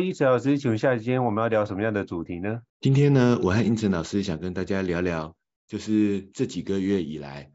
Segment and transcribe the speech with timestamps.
[0.00, 2.62] 英成老师，请问下今天我们要聊什么样的主题呢？
[2.80, 5.34] 今天呢，我和英成老师想跟大家聊聊，
[5.66, 7.50] 就是这几个月以来，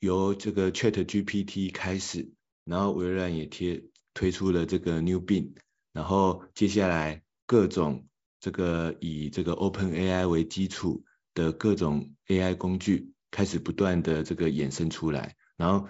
[0.00, 2.32] 由这个 ChatGPT 开始，
[2.64, 5.52] 然后微软也贴推出了这个 New Bing，
[5.92, 8.06] 然后接下来各种
[8.40, 11.04] 这个以这个 OpenAI 为基础
[11.34, 15.88] 的各种 AI 工具开始不断的这个衍生出来，然后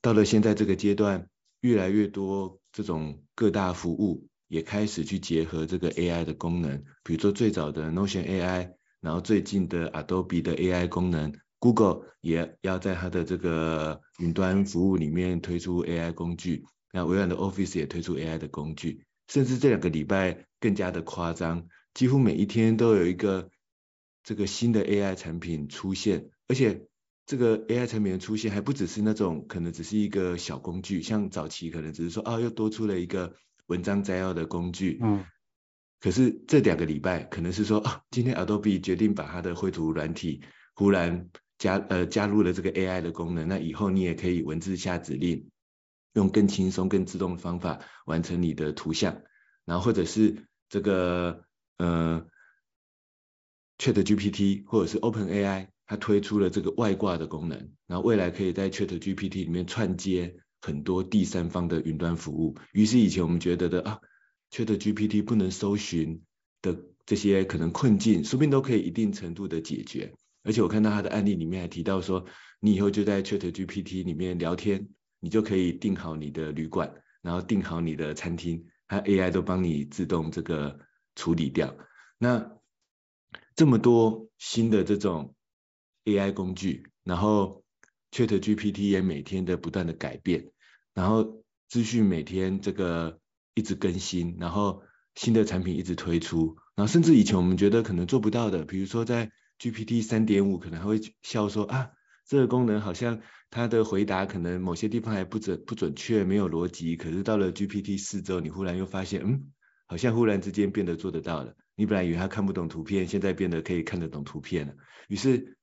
[0.00, 1.28] 到了现在这个阶段，
[1.60, 4.28] 越来越多这种各大服务。
[4.52, 23.48] 也开始去结合这个 AI 的功能，比如说最早的 Notion AI，然后最近的 Adobe 的 AI 功能，Google 也要在它的这个云端服务里面推出 AI 工具，那微软的 Office 也推出 AI 的工具，甚至这两个礼拜更加的夸张，几乎每一天都有一个
[24.22, 26.88] 这个新的 AI 产品出现，而且
[27.24, 33.34] 这个 AI 产品的出现还不只是那种可能只是一个小工具，像早期可能只是说啊又多出了一个。
[33.72, 35.24] 文章摘要的工具，嗯，
[35.98, 40.42] 可是这两个礼拜可能是说啊，今天 Adobe 决定把它的绘图软体
[40.74, 45.48] 忽然加呃加入了这个 AI 的功能，那以后你也可以文字下指令，
[46.12, 49.22] 用更轻松、更自动的方法完成你的图像，
[49.64, 51.44] 然后或者是这个
[51.78, 52.26] 呃
[53.78, 60.36] ChatGPT 或者是 OpenAI，它推出了这个外挂的功能，然后未来可以在 ChatGPT 里面串接。
[60.64, 63.98] 很多第三方的云端服务，于是以前我们觉得的啊
[64.52, 66.22] ，ChatGPT 不能搜寻
[66.62, 70.14] 的这些可能困境，说不定都可以一定程度的解决。
[70.44, 72.24] 而且我看到他的案例里面还提到说，
[72.60, 80.78] 你以后就在 ChatGPT 里面聊天，你就可以订好你的旅馆，然后订好你的餐厅，它 AI 都帮你自动这个
[81.16, 81.76] 处理掉。
[82.18, 82.52] 那
[83.56, 85.34] 这么多新的这种
[86.04, 87.61] AI 工具，然后。
[88.12, 90.52] ChatGPT 也每天的不断的改变，
[90.94, 93.18] 然后资讯每天这个
[93.54, 94.82] 一直更新，然后
[95.14, 101.90] 新的产品一直推出，然后甚至以前我们觉得可能做不到的，比如说在 GPT 三点五可能还会笑说啊，
[102.26, 109.52] 这个功能好像它的回答可能某些地方还不准不准确，没有逻辑，可是到了 GPT 四之后，你忽然又发现，嗯，
[109.86, 111.54] 好像忽然之间变得做得到了。
[111.74, 114.74] 你本来以为它看不懂图片，现在变得可以看得懂图片了。
[115.08, 115.56] 于是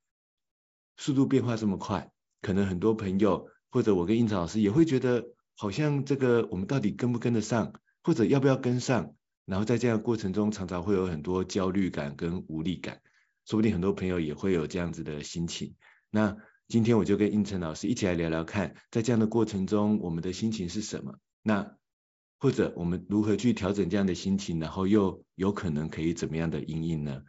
[0.96, 2.10] 速度变化这么快。
[2.42, 5.24] 可能很多朋友或者我跟应成老师也会觉得，
[5.56, 9.14] 好像这个我们到底跟不跟得上，或者要不要跟上？
[9.46, 13.00] 然后在这样的过程中，常常会有很多焦虑感跟无力感，
[13.46, 15.74] 说不定很多朋友也会有这样子的心情。
[16.10, 16.36] 那
[16.68, 21.18] 今天我就跟应成老师一起来聊聊看，在这样的过程中，我们的心情是什么？
[21.42, 21.76] 那
[22.38, 27.22] 或者我们如何去调整这样的心情，然后又有可能可以怎么样的因应呢？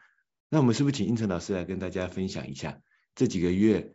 [0.50, 2.80] 那我们是不是请应成老师来跟大家分享一下
[3.16, 3.94] 这几个月？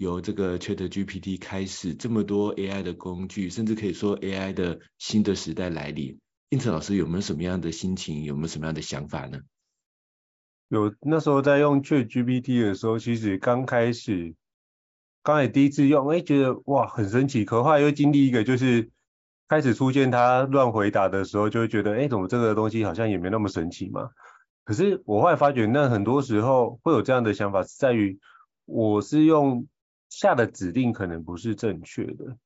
[0.00, 6.18] 由这个 ChatGPT 开始，这么多 AI 的工具，甚至可以说 AI 的新的时代来临。
[6.48, 9.40] 应成老师有没有什么样的心情，有没有什么样的想法呢？
[10.68, 14.34] 有，那时候在用 ChatGPT 的时候，其实刚开始，
[15.22, 17.44] 刚才第一次用，哎，觉得哇很神奇。
[17.44, 18.88] 可后来又经历一个，就是
[19.48, 24.08] 开始出现它乱回答的时候，就会觉得，哎，怎么这个东西好像也没那么神奇嘛？
[24.64, 28.18] 可是我后来发觉，那很多时候会有这样的想法，是在于。
[28.72, 29.66] 我是用
[30.10, 32.36] 下的指令可能不是正确的，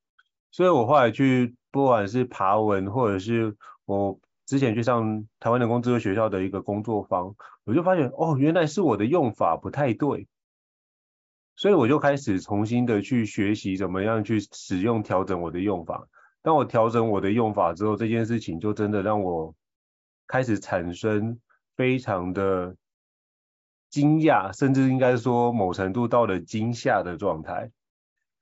[0.50, 3.56] 所以我后来去不管是爬文，或者是
[3.86, 7.34] 我之前去上台湾人工智慧学校的一个工作坊，
[7.64, 10.28] 我就发现哦，原来是我的用法不太对，
[11.56, 16.06] 所以我就开始重新的去学习怎么样去使用调整我的用法。
[16.42, 19.54] 当我调整我的用法之后，这件事情就真的让我
[20.26, 21.40] 开始产生
[21.76, 22.76] 非常的。
[23.94, 27.70] 惊讶，甚至应该说某程度到了惊吓的状态。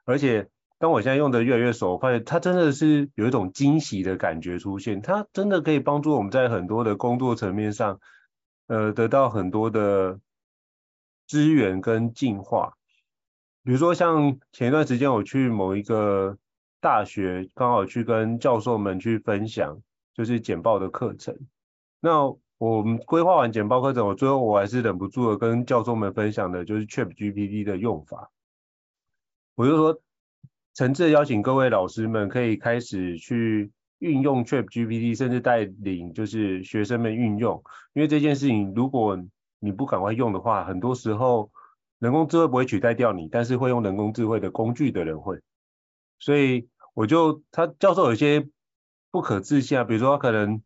[0.06, 5.02] 而且，当我现在用的越来越熟，我发现它真的是有一种惊喜的感觉出现。
[5.02, 8.00] 它真的可以帮助我们在很多的工作层面上，
[8.66, 10.18] 呃，得到很多的
[11.26, 12.78] 资源跟进化。
[13.62, 16.38] 比如说，像前一段时间我去某一个
[16.80, 19.82] 大学，刚好去跟教授们去分享，
[20.14, 21.38] 就是简报的课程。
[22.00, 28.30] 那我们规划完简报课程，我最后我还是忍不住的跟教授们分享的，就是 ChatGPT 的用法。
[29.56, 30.00] 我就说，
[30.72, 37.60] 诚挚邀请各位老师们可以开始去运用 ChatGPT，甚至带领就是学生们运用。
[37.94, 39.18] 因为这件事情，如果
[39.58, 41.50] 你不赶快用的话，很多时候
[41.98, 45.40] 人工智慧不会取代掉你，但是会用人工智慧的工具的人会。
[46.20, 48.48] 所以我就他教授有些
[49.10, 50.62] 不可置信啊，比如说他可能。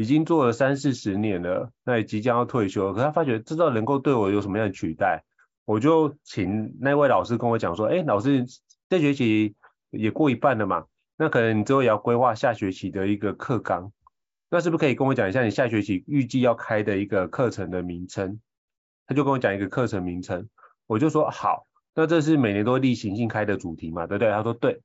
[0.00, 5.24] 已经做了三四十年了，那也即将要退休了，可他发觉知道能够对我有什么样的取代，
[5.66, 8.46] 我就请那位老师跟我讲说，哎，老师
[8.88, 9.54] 这学期
[9.90, 10.86] 也过一半了嘛，
[11.18, 13.92] 那可能你之后也要规划下学期的一个课纲，
[14.48, 18.40] 那是不是可以跟我讲一下你下学期预计要开的一个课程的名称？
[19.06, 20.48] 他就跟我讲一个课程名称，
[20.86, 24.30] 我就说好，那这是每年都例行性开的主题嘛，对不对？
[24.30, 24.80] 他说对，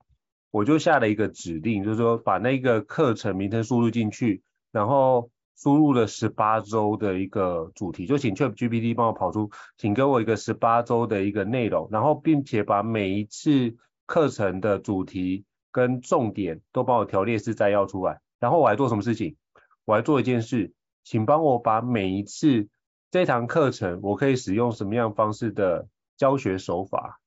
[0.51, 4.43] 我就下了一个指令，就是说把那个课程名称输入进去。
[4.75, 13.73] 然后输入了十八周的一个主题，就请 ChatGPT 帮我跑出，请给我一个十八周的一个内容，然后并且把每一次
[14.05, 18.19] 课程的主题跟重点都帮我条列式摘要出来。
[18.37, 19.37] 然后我还做什么事情？
[19.85, 20.73] 我还做一件事，
[21.05, 22.67] 请帮我把每一次
[23.09, 25.87] 这堂课程我可以使用什么样方式的
[26.17, 27.21] 教学手法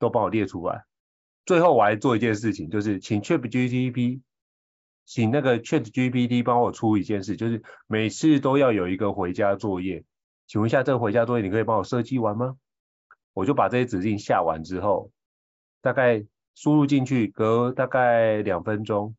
[0.00, 0.84] 都帮我列出来。
[1.46, 4.22] 最后我还做一件事情，就是请 ChatGPT。
[5.10, 10.04] 请那个 ChatGPT 帮我出一件事，就是每次都要有一个回家作业。
[10.46, 12.56] 请问一下，这个回家作业你可以帮我设计完吗？
[13.32, 15.10] 我就把这些指令下完之后，
[15.82, 16.24] 大概
[16.54, 19.16] 输入进去，隔大概两分钟，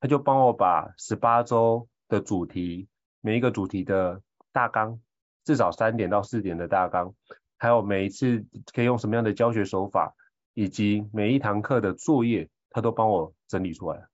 [0.00, 2.88] 他就帮我把十八周的主题，
[3.20, 4.98] 每一个主题的大纲，
[5.44, 7.12] 至少三点到四点的大纲，
[7.58, 10.14] 还有每一次可以用什么样的教学手法，
[10.54, 14.08] 以及每一堂课的作业，他都帮我整理出来了。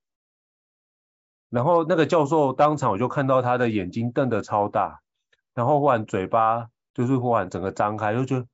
[1.55, 5.01] 然后那个教授当场我就看到他的眼睛瞪得超大，
[5.55, 8.47] 然后忽然嘴巴就是忽然整个张开，就觉得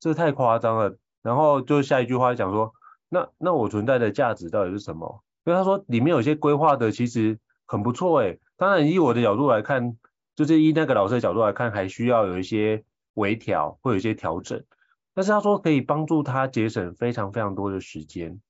[0.00, 0.96] 这太夸张了。
[1.22, 2.72] 然后就下一句话讲说，
[3.10, 5.22] 那那我存在的价值到底是什么？
[5.44, 9.98] 因为他说里面有些规划的其实很不错诶，当然以我的角度来看，
[10.34, 12.82] 就是以那个老师的角度来看，还需要有一些
[13.12, 14.64] 微调或有一些调整。
[15.12, 18.40] 但是他说可以帮助他节省非常非常多的时间。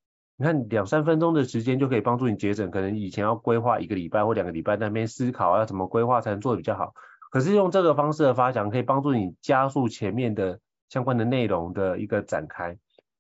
[0.43, 6.95] 你看两三分钟的时间就可以帮助你节省，可能以前要规划一个礼拜或两个礼拜在那边思考要怎么规划才能做得比较好。
[7.31, 10.59] 可是用这个方式的发想，可以帮助你加速前面的
[10.89, 12.77] 相关的内容的一个展开，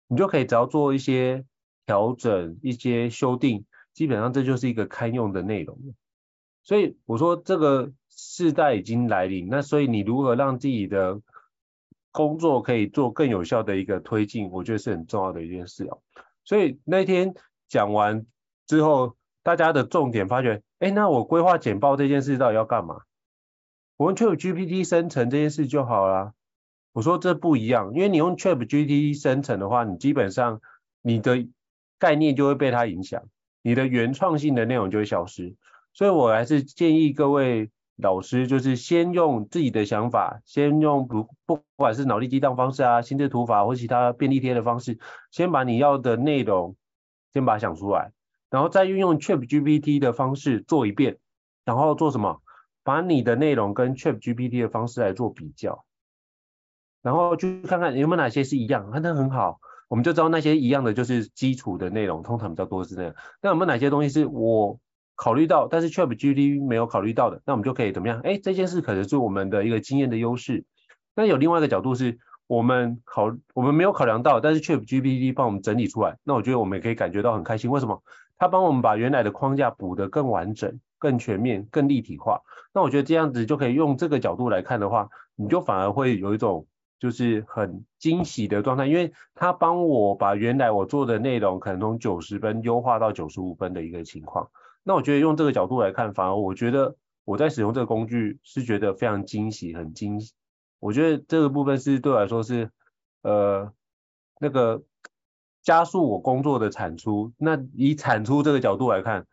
[0.08, 1.44] 你就可以只要做一些
[1.86, 5.78] 调整、一些修订，基本上这就是一个堪用的内容。
[6.64, 11.20] 所以我说这个时代已经来临，那所以你如何让自己的
[12.10, 16.01] 工作可以做更有效的一个推进，我觉得是很重要的一件事哦。
[16.44, 17.34] 所以那天
[17.68, 18.26] 讲完
[18.66, 23.02] 之后，大家的重点发觉，哎，那我规划简报这件事到底要干嘛？
[23.96, 26.32] 我用 ChatGPT 生成这件事就好啦。
[26.92, 30.60] 我说这不一样，因为你用 ChatGPT 生成的话，你基本上
[31.00, 31.46] 你的
[31.98, 33.22] 概念就会被它影响，
[33.62, 35.54] 你的原创性的内容就会消失。
[35.92, 37.70] 所以我还是建议各位。
[37.96, 44.98] 老师就是先用自己的想法，先用不不管是脑力激荡方式啊、心智图法或其他便利贴的方式，
[45.30, 46.76] 先把你要的内容
[47.32, 48.12] 先把它想出来，
[48.50, 51.18] 然后再运用 ChatGPT 的方式做一遍，
[51.64, 52.40] 然后做什么？
[52.84, 55.84] 把你的内容跟 ChatGPT 的方式来做比较，
[57.00, 63.14] 然后去看看有没有哪些是一样，那很好，我们就知道那些一样的就是基础的内容，通常比较多是这样。
[63.40, 64.80] 那有没有哪些东西是我
[65.14, 68.20] 考虑到，但是 ChatGPT 没有考虑到的，那我们就可以怎么样？
[68.24, 70.64] 哎，这件事可能是我们的一个经验的优势。
[71.14, 77.70] 那有另外一个角度是，我们考我们没有考量到，但是 ChatGPT 帮我们整理出来，那我觉得我们也可以感觉到很开心。
[77.70, 78.02] 为什么？
[78.38, 82.40] 它帮我们把原来的框架补得更完整、更全面、更立体化。
[82.74, 86.66] 那我觉得这样子就可以用这个角度来看的话，你就反而会有一种
[86.98, 94.48] 就是很惊喜的状态，因为它帮我把原来我做的内容可能从九十分优化到九十五分的一个情况。
[94.82, 100.32] 那我觉得用这个角度来看，反而我觉得我在使用这个工具是觉得非常惊喜，很惊喜。
[100.78, 102.70] 我觉得这个部分是对我来说是
[103.22, 103.72] 呃
[104.40, 104.82] 那个
[105.62, 107.32] 加速我工作的产出。
[107.38, 109.26] 那以产出这个角度来看，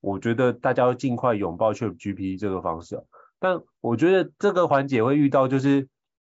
[0.00, 3.02] 我觉得大家要尽快拥抱 Chip G P 这个方式。
[3.38, 5.88] 但我觉得这个环节会遇到就是。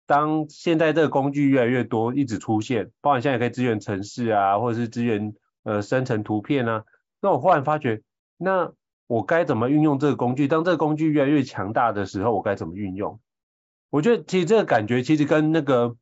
[0.06, 6.84] 当现在这个工具越来越多，一直出现，包括现在可以支援城市啊，或者是支援呃生成图片啊，
[7.22, 8.02] 那我忽然发觉，
[8.36, 8.72] 那
[9.06, 10.48] 我该怎么运用这个工具？
[10.48, 13.20] 当这个工具越来越强大的时候，我该怎么运用？
[13.90, 15.96] 我觉得其实这个感觉其实跟那个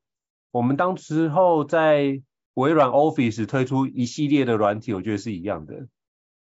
[0.50, 2.22] 我们当时候在
[2.54, 5.88] 微软 Office 推出一系列的软体，我觉得是一样的。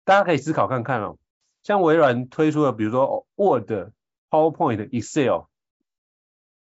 [0.05, 1.17] 大家可以思考看看哦，
[1.63, 3.71] 像微软推出的，比如说 Word、
[4.29, 5.45] PowerPoint、Excel。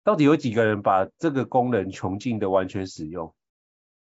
[0.02, 3.34] 到底有几个人把这个功能穷尽的完全使用？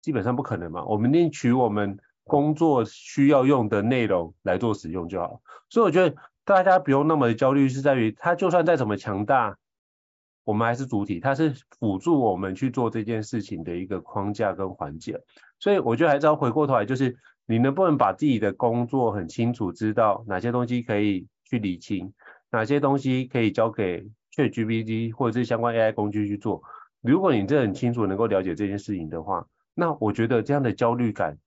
[0.02, 0.84] 基本上不可能嘛。
[0.84, 5.42] 我们念取我们工作需要用的内容来做使用就好。
[5.70, 6.14] 所以我觉得
[6.44, 9.58] 大家不用那么焦虑，是在于它就算再怎么强大，
[10.44, 15.20] 我们还是主体，它是辅助我们去做这件事情的一个框架跟环节。
[15.60, 22.14] 所以我觉得还是要回过头来，就是你能不能把自己的工作很清楚，知道哪些东西可以去理清，
[22.52, 24.06] 哪些东西可以交给。
[24.36, 26.62] ChatGPT 或者是相关 AI 工具去做，
[27.00, 31.38] 如果你这很清楚能够了解这件事情的话，那我觉得这样的焦虑感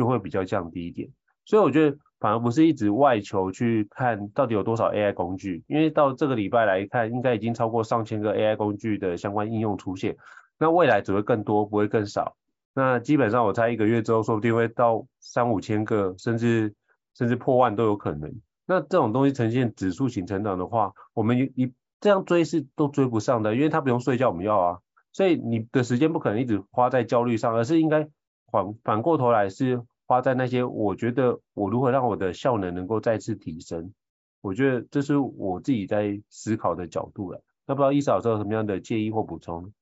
[0.00, 1.06] 就会比较降低一点。
[1.44, 10.16] 所以我觉得反而不是一直外求去看到底有多少 AI 工具，因为到这个礼拜来看，应该已经超过上千个 AI 工具的相关应用出现，
[10.58, 12.36] 那未来只会更多，不会更少。
[12.72, 16.74] 那基本上我猜一个月之后，说不定会到三五千个，甚至
[17.14, 18.32] 甚至破万都有可能。
[18.64, 24.78] 那这种东西呈现指数型成长的话，我们一这样追是都追不上的，因为他不用睡觉，我们要啊，
[25.12, 28.08] 所以你的时间不可能一直花在焦虑上，而是应该
[28.52, 33.92] 反反过头来是花在那些我觉得我如何让我的效能能够再次提升，
[34.40, 37.44] 我觉得这是我自己在思考的角度了。
[37.64, 39.72] 那不知道伊嫂有什么样的建议或补充？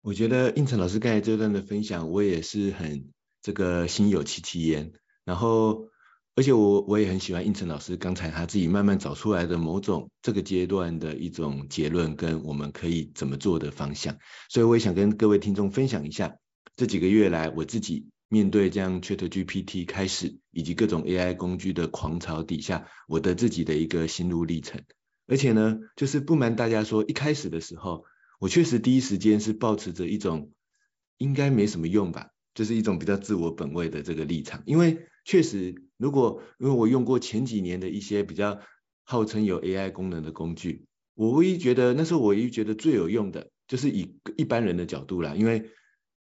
[0.00, 3.10] 我觉得应成老师刚才这段的分享，我也是很
[3.42, 4.92] 这个心有戚戚焉，
[5.26, 5.84] 然后。
[6.36, 14.16] 而且我我也很喜欢应成老师刚才他自己慢慢找出来的某种这个阶段的一种结论跟我们可以怎么做的方向，
[14.48, 16.36] 所以我也想跟各位听众分享一下
[16.76, 24.82] 这几个月来我自己面对这样 ChatGPT 开始以及各种 AI 工具的狂潮底下我的自己的一个心路历程。
[25.26, 28.06] 而且呢，就是不瞒大家说，一开始的时候
[28.38, 30.52] 我确实第一时间是抱持着一种
[31.18, 35.06] 应该没什么用吧，就是一种比较自我本位的这个立场，因为。
[35.22, 38.58] 确实，如果因为我用过前几年的一些比较
[39.04, 45.70] 号称有 AI 功能的工具，我唯一觉得那时候我唯一觉得最有用的，就是以一般人的角度啦，因为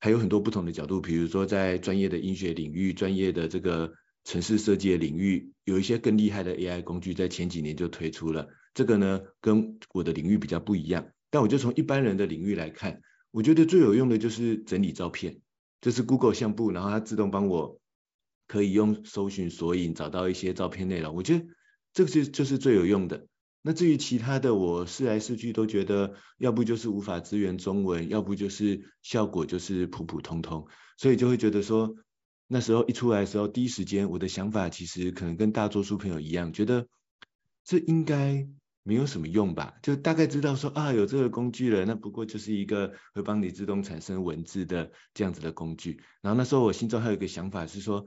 [0.01, 3.93] 还有很多不同的角度，比如说在专业的医学领域、专业的这个
[4.25, 8.49] 城市设计的领域，有一些更厉害的 AI 工具在前几年就推出了。
[8.75, 15.41] 这个呢，跟我的领域比较不一样，但我就从一般人的领域来看，我觉得最有用的就是整理照片，
[15.81, 17.79] 这是 Google 相簿，然后它自动帮我。
[18.47, 21.45] 可以用搜寻索引找到一些照片内容，我觉得
[21.93, 23.29] 这个就就是最有用的。
[23.63, 31.95] 那至于其他的，我试来试去都觉得，要不就是无法支援中文，要不就是效果就是普普通通，所以就会觉得说，
[32.47, 36.87] 那时候一出来的时候，第一时间我的想法其实可能跟大多数朋友一样，觉得
[37.65, 38.49] 这应该
[38.83, 46.03] 没有什么用吧，就大概知道说啊有这个工具了，那不过就是一个会帮你自动产生文字的这样子的工具。
[46.23, 48.07] 然后那时候我心中还有一个想法是说。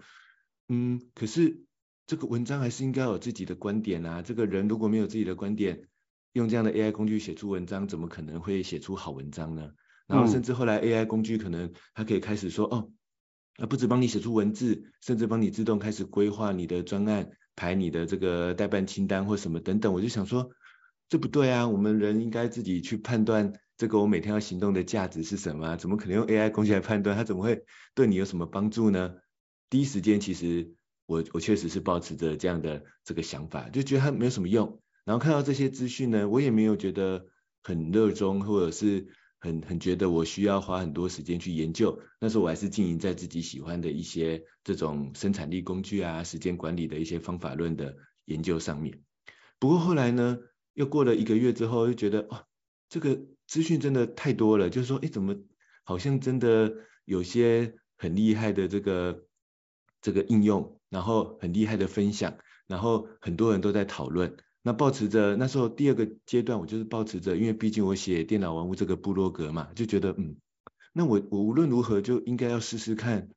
[0.70, 1.66] 嗯，可是
[2.06, 4.22] 这个文章还是应该有自己的观点啊。
[4.22, 5.88] 这个人如果没有自己的观点，
[6.34, 9.72] 用这样的 AI 工具写出文章，怎么可能会写出好文章呢？
[10.08, 12.92] 然后甚至后来 AI 工具可能它可以开始说，哦，
[13.58, 19.94] 啊不止帮你写出文字，甚至帮你自动开始规划你的专案，排你的这个待办清单或什么等等。
[19.94, 20.50] 我就想说，
[21.08, 25.78] 这不对啊，我们人应该自己去判断这个我每天要行动的价值是什么？
[25.78, 27.16] 怎么可能用 AI 工具来判断？
[27.16, 27.64] 它怎么会
[27.96, 29.14] 对你有什么帮助呢？
[29.70, 30.74] 第一时间，其实
[31.06, 34.82] 我我确实是抱持着这样的这个想法，就觉得它没有什么用。
[35.04, 37.26] 然后看到这些资讯呢，我也没有觉得
[37.62, 39.08] 很热衷，或者是
[39.38, 42.00] 很很觉得我需要花很多时间去研究。
[42.22, 49.02] 那时候我还是经营在自己喜欢的一些这种生产力工具啊、时间管理的一些方法论的研究上面。
[49.60, 50.38] 不过后来呢，
[50.74, 52.46] 又过了一个月之后，又觉得哇，
[52.88, 55.36] 这个资讯真的太多了，就是说，哎，怎么
[55.84, 59.26] 好像真的有些很厉害的这个。
[60.02, 70.38] 这个应用，然后很厉害的分享，然后很多人都在讨论，那抱持着那时候第二个阶段，我就是抱持着，因为毕竟我写电脑玩物这个部落格嘛，就觉得嗯，
[70.94, 73.30] 那我我无论如何就应该要试试看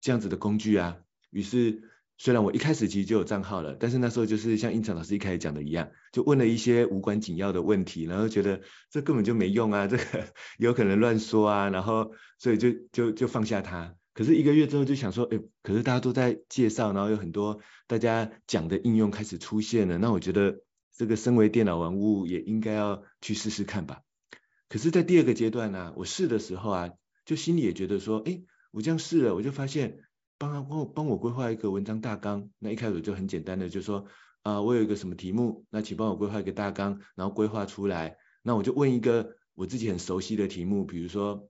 [0.00, 0.98] 这样子的工具啊。
[1.30, 1.90] 于是。
[2.16, 10.04] 虽然我一开始其实就有账号了，但是那时候就是像胤丞老师一开始讲的一样，就问了一些无关紧要的问题，然后觉得这根本就没用啊，这个
[10.56, 13.96] 有可能乱说啊，然后所以就就就放下它。
[14.14, 20.62] 可是一个月之后就想说，哎，可是大家都在介绍，然后有很多大家讲的应用开始出现了，那我觉得
[20.96, 24.00] 这个身为电脑玩物也应该要去试试看吧。
[24.70, 26.90] 可是，在第二个阶段呢、我试的时候啊，
[27.26, 29.98] 就心里也觉得说，哎，我这样试了，我就发现。
[30.36, 34.06] 帮他帮我帮我规划一个文章大纲，那一开始就很简单的就说
[34.42, 41.48] 啊、我有一个什么题目，那请帮我规划一个大纲，然后规划出来，那我就问一个我自己很熟悉的题目，比如说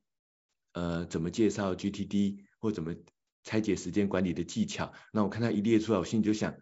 [0.75, 2.95] 呃怎么介绍 GTD 或怎么
[3.43, 6.55] 拆解时间管理的技巧，那我看他一列出来，我心里就想，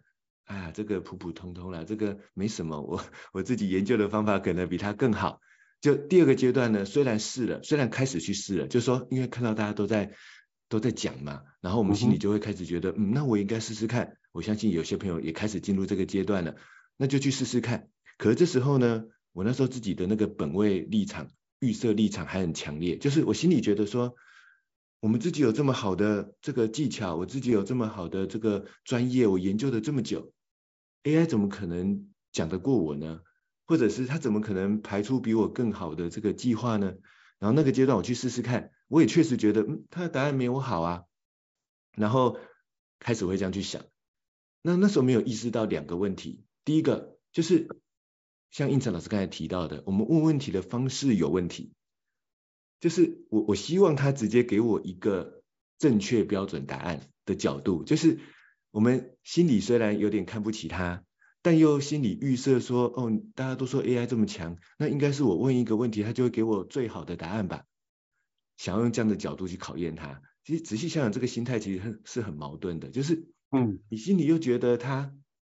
[0.43, 5.39] 哎呀这个普普通通啦，这个没什么，我我自己研究的方法可能比他更好。
[5.79, 10.11] 就第二个阶段呢，虽然试了，虽然开始去试了，就说因为看到大家都在。
[10.69, 14.17] 都在讲嘛，然后我们心里就会开始觉得，嗯，嗯，那我应该试试看。
[14.31, 16.55] 我相信有些朋友也开始进入这个阶段了，
[16.97, 17.89] 那就去试试看。
[18.17, 21.29] 可是这时候呢，我那时候自己的那个本位立场、
[21.59, 24.15] 预设立场还很强烈，就是我心里觉得说，
[25.03, 30.31] 我们自己有这么好的这个技巧，我自己有这么好的这个专业，我研究了这么久
[31.03, 33.19] ，AI 怎么可能讲得过我呢？
[33.65, 36.93] 或者是他怎么可能排出比我更好的这个计划呢？
[37.37, 38.71] 然后那个阶段我去试试看。
[38.87, 41.03] 我也确实觉得，嗯，他的答案没我好啊，
[41.97, 42.39] 然后
[42.97, 43.83] 开始会这样去想。
[44.61, 47.67] 那那时候没有意识到两个问题，第一个就是
[48.51, 51.73] 像应成老师刚才提到的，我们问问题的方式有问题，
[52.83, 55.41] 就是我我希望他直接给我一个
[55.77, 58.19] 正确标准答案的角度，就是
[58.71, 61.05] 我们心里虽然有点看不起他，
[61.41, 67.63] 但又心里预设说，哦，大家都说 AI 这么强，那应该是我问一个问题，他就会给我最好的答案吧。
[68.57, 75.15] 想要用这样的角度去考验他，其实仔细想想，这个心态其实很是很矛盾的，就是，嗯，你心里又觉得他，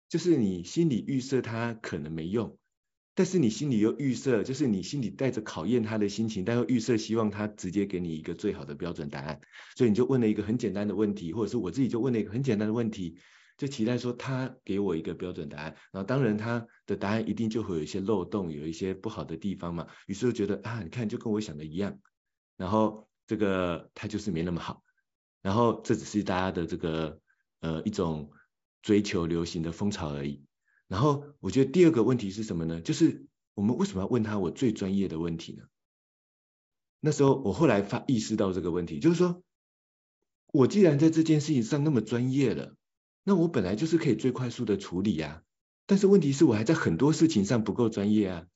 [0.10, 2.60] 就是你心里预设他可能没用，
[3.16, 9.40] 但是你心里又预设，就是你心里带着考验他的心情，但又预设希望他直接给你一个最好的标准答案，
[9.78, 13.18] 所以你就问了一个很简单的问题，或者是我自己就问了一个很简单的问题，
[13.58, 21.98] 就期待说他给我一个标准答案，然后当然他的答案一定就会有一些漏洞，有一些不好的地方嘛，于是就觉得啊，你看就跟我想的一样。
[22.58, 24.84] 然后这个他就是没那么好，
[25.42, 27.18] 然后这只是大家的这个
[27.62, 28.30] 呃一种
[28.82, 30.44] 追求流行的风潮而已。
[30.88, 32.82] 然后我觉得第二个问题是什么呢？
[32.82, 35.64] 就是我们为什么要问他我最专业的问题呢？
[37.00, 39.44] 那时候我后来发意识到这个问题，就是说
[40.52, 42.76] 我既然在这件事情上那么专业了，
[43.24, 45.44] 那我本来就是可以最快速的处理啊。
[45.86, 48.48] 但是问题是我还在很多事情上不够专业啊。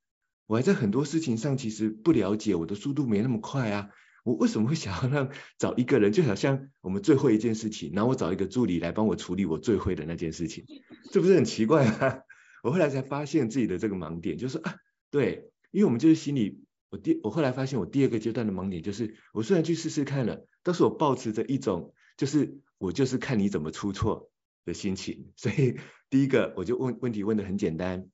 [0.47, 3.89] 我还在很多事情上其实不了解，我的速度没那么快啊。
[4.29, 10.65] 我为什么会想要让找一个人，就好像我们最会一件事情，然后我找一个助理来帮我处理我最会的那件事情，
[11.11, 12.19] 这不是很奇怪吗？
[12.61, 14.75] 我后来才发现自己的这个盲点，就是啊，
[15.09, 24.29] 对，因为我们就是心里，我第我后来发现我第二个阶段的盲点就是，我虽然去试试看了，但是我抱持着一种就是我就是看你怎么出错
[24.63, 25.79] 的心情， 所以
[26.11, 28.07] 第一个我就问问题问得很简单，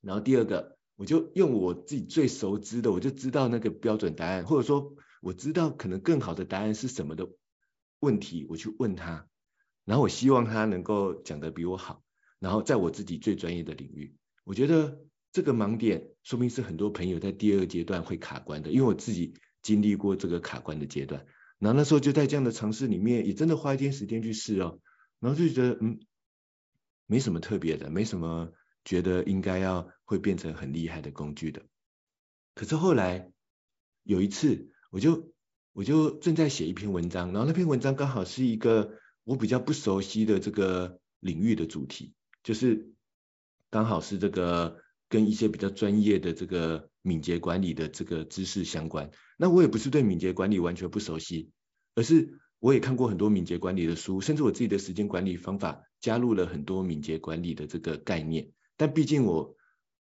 [0.00, 0.74] 然后第二个。
[0.96, 7.28] 我就用我自己最熟知的，我就知道那个标准答案，或者说我知道可能更好的答案是什么的
[8.00, 9.28] 问题，我去问他，
[9.84, 12.04] 然后我希望他能够讲得比我好，
[12.38, 15.00] 然后在我自己最专业的领域，我觉得
[15.32, 21.26] 这个盲点说明是很多朋友在第二阶段会卡关的，因为我自己经历过这个卡关的阶段，
[21.58, 24.78] 然后那时候就在这样的尝试里面，也真的花一点时间去试哦，
[25.20, 25.98] 然后就觉得嗯，
[27.06, 28.52] 没什么特别的，没什么。
[28.84, 31.62] 觉得应该要会变成很厉害的工具的，
[32.54, 33.32] 可是后来
[34.02, 35.32] 有一次，我就
[35.72, 38.92] 我就正在写一篇文章，然后那篇文章刚好是一个
[39.24, 42.92] 我比较不熟悉的这个领域的主题，就是
[43.70, 44.78] 刚好是这个
[45.08, 49.10] 跟一些比较专业的这个敏捷管理的这个知识相关。
[49.36, 51.50] 那我也不是对敏捷管理完全不熟悉，
[51.96, 58.52] 而是我也看过很多敏捷管理的书，甚至我自己的时间管理方法加入了很多敏捷管理的这个概念。
[58.76, 59.56] 但毕竟我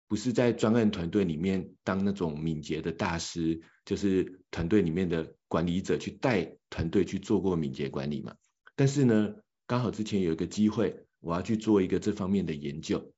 [0.07, 8.35] 不是在专案团队里面当那种敏捷的大师，就是团队里面的管理者去带团队去做过敏捷管理嘛。
[8.75, 13.11] 但是呢，刚好之前有一个机会，我要去做一个这方面的研究，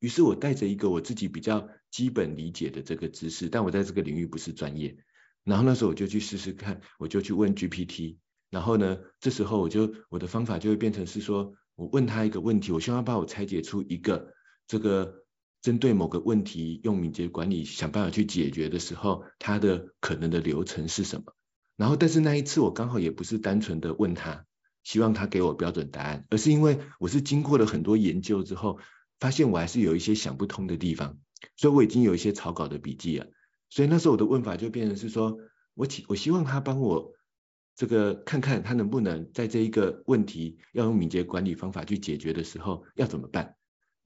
[0.00, 4.96] 于是我带着一个我自己比较基本理解的这个知识，但我在这个领域不是专业。
[5.44, 8.16] 然后那时候我就去试试看，我就去问 GPT。
[8.50, 14.34] 然后呢，这时候我就我的方法就会变成是说，我问他一个问题，我希望他帮我拆解出一个。
[14.66, 15.24] 这个
[15.62, 21.34] 针对某个问题用敏捷管理想办法去解决的时候，它的可能的流程是什么？
[21.76, 24.46] 然后，但是那一次我刚好也不是单纯的问他，
[24.82, 28.78] 希望他给我标准答案，而是因为我是经过了很多研究之后，
[29.20, 31.18] 发现我还是有一些想不通的地方，
[31.56, 33.26] 所以我已经有一些草稿的笔记了。
[33.70, 35.38] 所以那时候我的问法就变成是说，
[35.74, 37.12] 我希我希望他帮我
[37.76, 43.54] 这个看看他能不能在这一个问题要用敏捷管理方法去解决的时候要怎么办，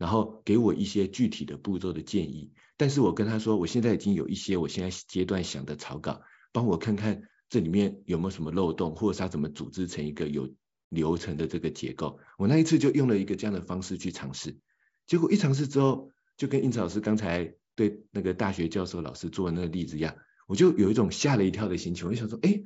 [0.02, 2.52] 然后给我一些具体的步骤的建议。
[2.76, 6.20] 但是我跟他说，我现在已经有一些我现在阶段想的草稿，
[6.52, 10.52] 帮我看看这里面有没有什么漏洞，或者是他怎么组织成一个有
[10.88, 12.18] 流程的这个结构。
[12.36, 14.58] 我那一次就用了一个这样的方式去尝试，
[15.06, 17.54] 结果一尝试之后，就跟英子老师刚才。
[17.74, 20.14] 对那个大学教授老师做的那个例子一样，
[20.46, 22.06] 我就有一种吓了一跳的心情。
[22.06, 22.62] 我就想说，哎，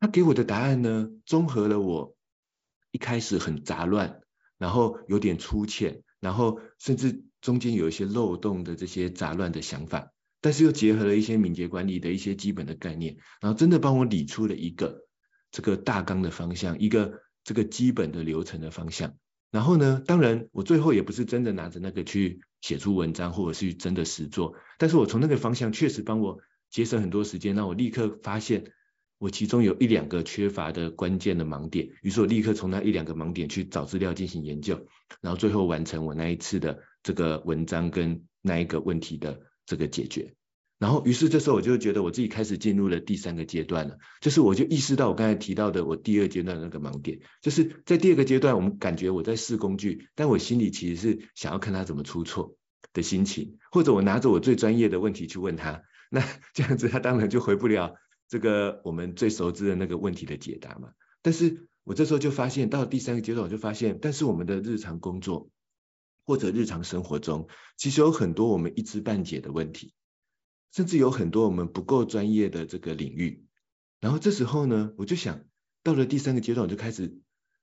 [0.00, 2.16] 他给我的答案呢，综合了我
[2.92, 4.22] 一开始很杂乱，
[4.56, 15.06] 然后有点粗浅，然后甚至中间有一些漏洞的这些杂乱的想法，但是又结合了一些敏捷管理的一些基本的概念，然后真的帮我理出了一个
[15.50, 19.14] 这个大纲的方向，一个这个基本的流程的方向。
[19.50, 22.40] 然后呢，当然我最后也不是真的拿着那个去。
[22.62, 28.72] 写出文章，或者是真的实做，但是我从那个方向确实帮我节省很多时间，让我立刻发现
[29.18, 34.86] 我其中有一两个缺乏的关键的盲点，于是我立刻从那一两个盲点去找资料进行研究，
[35.20, 40.34] 然后最后完成我那一次的这个文章跟那一个问题的这个解决。
[40.78, 52.58] 然后，于是这时候我就觉得我自己开始进入了第三个阶段了，就是我就意识到我刚才提到的我第二阶段的那个盲点，就是在第二个阶段，我们感觉我在试工具，但我心里其实是想要看他怎么出错
[52.92, 57.94] 的心情，或者我拿着我最专业的问题去问他，那 这样子他当然就回不了
[58.28, 60.92] 这个我们最熟知的那个问题的解答嘛。
[61.22, 65.50] 但是我这时候就发现，到了第三个阶段，我就发现，但是我们的日常工作
[66.24, 69.92] 或者日常生活中，其实有很多我们一知半解的问题。
[70.72, 73.46] 甚至有很多我们不够专业的这个领域，
[73.98, 75.44] 然后这时候呢，我就想
[75.82, 77.18] 到了第三个阶段，我就开始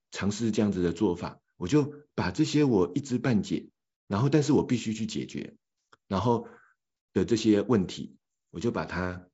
[0.10, 3.70] 尝试这样子的做法，我就把这些我一知半解，
[4.08, 5.56] 然后但是我必须去解决，
[6.08, 6.48] 然后
[7.14, 8.16] 的这些问题，
[8.50, 9.28] 我就把它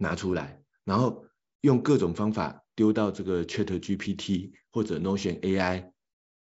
[0.00, 1.26] 拿出来，然后
[1.60, 5.92] 用各种方法丢到这个 ChatGPT 或者 Notion AI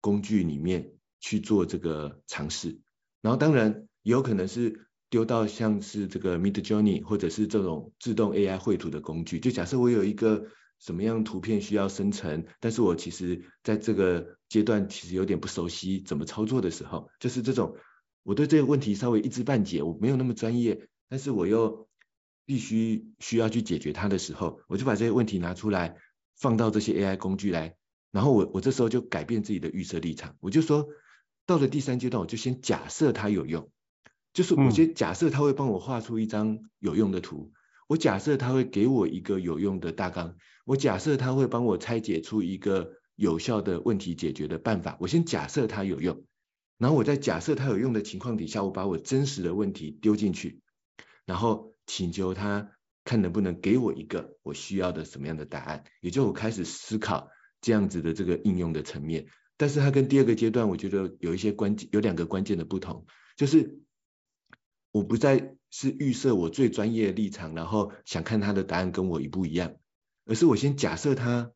[0.01, 2.79] 工具里面去做这个尝试，
[3.23, 4.85] 然后当然也有可能是。
[5.11, 10.45] 丢到像是这个 Midjourney 或者是这种自动 AI 绘图的工具，就假设我有一个
[10.81, 17.75] 什么样图片需要生成，但是我其实在这个阶段其实有点不熟悉怎么操作的时候，就是这种
[18.23, 21.88] 我对这个问题稍微一知半解，我没有那么专业，但是我又
[22.49, 25.97] 必须需要去解决它的时候，我就把这些问题拿出来
[26.35, 27.77] 放到这些 AI 工具来，
[28.11, 30.89] 然后我我这时候就改变自己的预设立场，我就说
[31.45, 33.71] 到了第三阶段，我就先假设它有用。
[34.33, 37.53] 就是我先假设它会帮我画出一张有用的图，
[37.87, 40.35] 我假设它会给我一个有用的大纲，
[40.65, 44.97] 我假设它会帮我拆解出一个有效的问题解决的办法。
[45.01, 46.25] 我先假设它有用，
[46.79, 50.63] 然后我在假设它有用的情况底下，我把我真实的问题丢进去，
[51.27, 52.71] 然后请求他
[53.05, 55.83] 看能不能给我一个我需要的什么样的答案。
[56.01, 57.29] 也就我开始思考
[57.61, 59.27] 这样子的这个应用的层面。
[59.57, 63.05] 但是它跟第二个阶段，我觉得有一些关键，有两个关键的不同，
[63.37, 63.81] 就是。
[64.91, 69.77] 我不再是预设我最专业的立场，然后想看他的答案跟我一不一样，
[70.25, 71.53] 而是我先假设他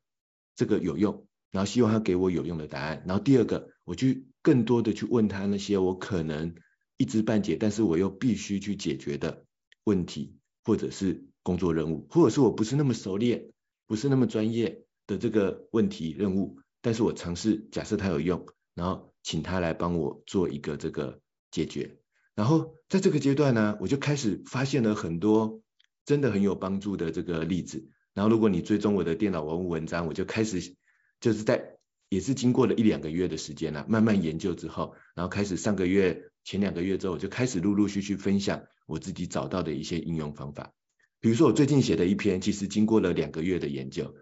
[0.54, 3.02] 这个有用，然后希望他给我有用的答案。
[3.06, 6.54] 然后第二个，我去更多的去问他那些我可能
[6.98, 9.46] 一知半解，但是我又必须去解决的
[9.84, 13.52] 问题，或者是工作任务，或者是我不是那么熟练、
[13.86, 21.98] 不是那么专业的这个问题任务，但是我尝试假设它有用，然后请他来帮我做一个这个解决。
[22.34, 25.60] 然后在这个阶段呢，我就开始发现了很多
[26.06, 27.90] 真的很有帮助的这个例子。
[28.14, 30.74] 然后如果你追踪我的电脑文物文章，我就开始
[31.20, 31.76] 就是在
[32.08, 40.72] 也是经过了一两个月的时间了，慢慢研究之后，然后开始上个月前两个月之后，我就开始陆陆续续分享我自己找到的一些应用方法。
[41.20, 44.14] 比如说我最近写的一篇，其实经过了两个月的研究，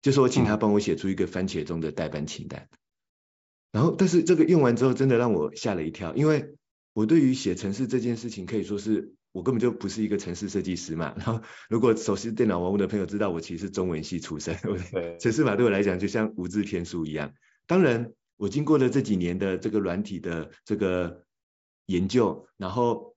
[0.00, 2.68] 就是我请他帮我写出一个番茄钟的代办清单。
[3.72, 6.54] 然后但是这个用完之后，真的让我吓了一跳，因为
[6.94, 11.12] 我对于写程式这件事情，可以说是我根本就不是一个程式设计师嘛。
[11.18, 14.56] 然后，如果熟悉电脑文物的朋友知道，我其实是中文系出身，
[15.20, 17.34] 程式码对我来讲就像无字天书一样。
[17.66, 21.24] 当然，我经过了这几年的这个软体的这个
[21.84, 23.15] 研究，然后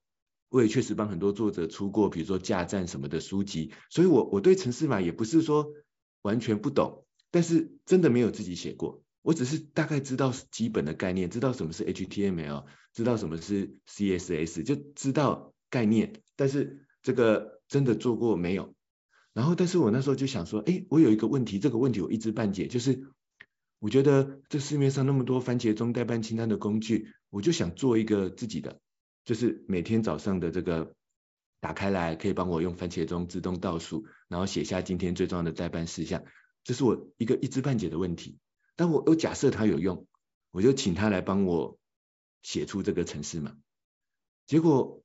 [0.50, 5.74] 我也确实帮很多作者出过，比如说架站什么的书籍，所以我我对程式码也不是说
[6.22, 9.04] 完全不懂，但是真的没有自己写过。
[9.22, 18.74] 我只是大概知道基本的概念，知道什么是 HTML，知道什么是 CSS，就知道概念，但是这个真的做过没有？
[19.34, 23.04] 然后，但是我那时候就想说，哎，我有一个问题，这个问题我一知半解，就是
[23.80, 28.80] 我觉得这市面上那么多番茄钟代办清单的工具，我就想做一个自己的，
[29.30, 30.96] 就是每天早上的这个
[31.60, 36.24] 打开来，可以帮我用番茄钟自动倒数，然后写下今天最重要的代办事项，
[36.64, 38.40] 这是我一个一知半解的问题。
[38.76, 40.08] 但我我假设它有用，
[40.50, 41.78] 我就请他来帮我
[42.42, 43.56] 写出这个程式嘛。
[44.48, 45.04] 结果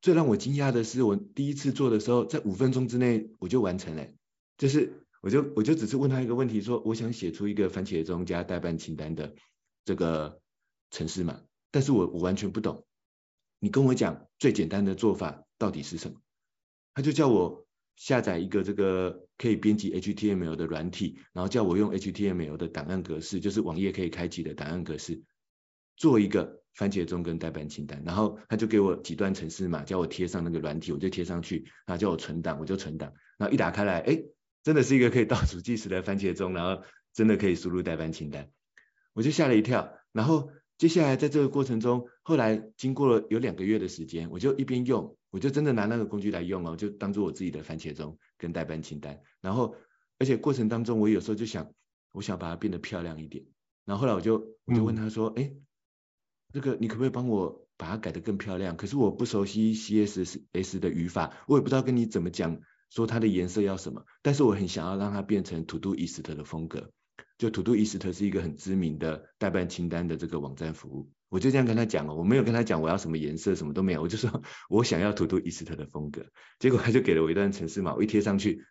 [0.00, 4.08] 最让我惊讶的是，我第一次做的时候，在五分钟之内我就完成了。
[4.58, 9.36] 就是我就我就只是问他一个问题，说我想写出一个番茄钟加代办清单的
[9.84, 10.40] 这个
[10.90, 12.84] 程式嘛，但是我我完全不懂。
[13.62, 16.20] 你跟我讲最简单的做法到底是什么？
[16.94, 17.64] 他就叫我。
[17.94, 25.22] 下载一个这个可以编辑 HTML 的软体，然后叫我用 HTML 的档案格式，就是网页可以开启的档案格式，
[25.94, 28.02] 做一个番茄钟跟代办清单。
[28.04, 31.70] 然后他就给我几段程式码，叫我贴上那个软体，我就贴上去。
[31.84, 33.12] 然后叫我存档，我就存档。
[33.36, 34.22] 然后一打开来，哎，
[34.64, 38.50] 真的是一个可以倒数计时的番茄钟，然后真的可以输入代办清单，
[39.12, 39.92] 我就吓了一跳。
[40.12, 40.50] 然后
[40.82, 45.16] 接下来在这个过程中，后来经过了有两个月的时间，我就一边用。
[45.30, 49.20] 我就真的拿那个工具来用哦，就当做我自己的番茄钟跟代班清单。
[49.40, 49.76] 然后，
[50.18, 51.70] 而且过程当中，我有时候就想，
[52.10, 53.44] 我想把它变得漂亮一点。
[53.84, 55.62] 然后后来我就我就问他说，哎、嗯，
[56.52, 58.76] 这个你可不可以帮我把它改得更漂亮？
[58.76, 62.58] 可是我不熟悉 CSS 的语法，我也不知道跟你怎么讲，
[62.90, 64.04] 说它的颜色要什么。
[64.20, 66.90] 但是我很想要让它变成 Todoist 的风格。
[67.42, 71.10] 就 Todoist 是一个很知名的代办清单的这个网站服务。
[71.28, 76.24] 我就这样跟他讲了，我没有跟他讲我要什么颜色，什么都没有，我就说我想要 Todoist 的风格，
[76.60, 78.64] 结果他就给了我一段程式码，我一贴上去，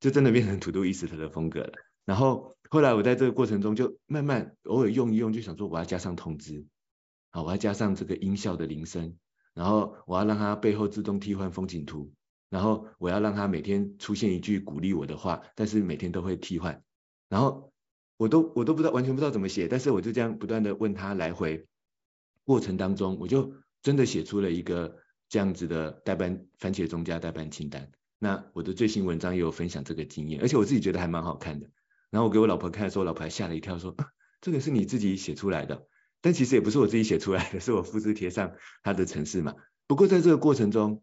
[0.00, 1.72] 就真的变成 Todoist 的风格了。
[2.04, 6.66] 然后后来我在这个过程中就慢慢偶尔用一用，就想说我要加上通知，
[7.30, 9.14] 好，我要加上这个音效的铃声，
[9.54, 12.12] 然后我要让它背后自动替换风景图，
[12.48, 16.82] 然后我要让它每天出现一句鼓励我的话，但是每天都会替换，
[17.28, 17.72] 然后
[18.20, 21.66] 我都我都不知道完全不知道怎么写，但是我就这样不断的问他来回。
[22.44, 24.98] 过程当中，我就真的写出了一个
[25.30, 27.90] 这样子的代办番茄钟加代办清单。
[28.18, 31.70] 那我的最新文章也有分享这个经验，而且我自己觉得还蛮好看的。
[32.10, 34.08] 然后我给我老婆看的时候，老婆还吓了一跳，说：“啊，
[34.42, 35.86] 这个是你自己写出来的？”
[36.20, 38.52] 但其实也不是我自己写出来的， 是我复制贴上
[38.82, 39.54] 它的程式嘛。
[39.86, 41.02] 不过在这个过程中，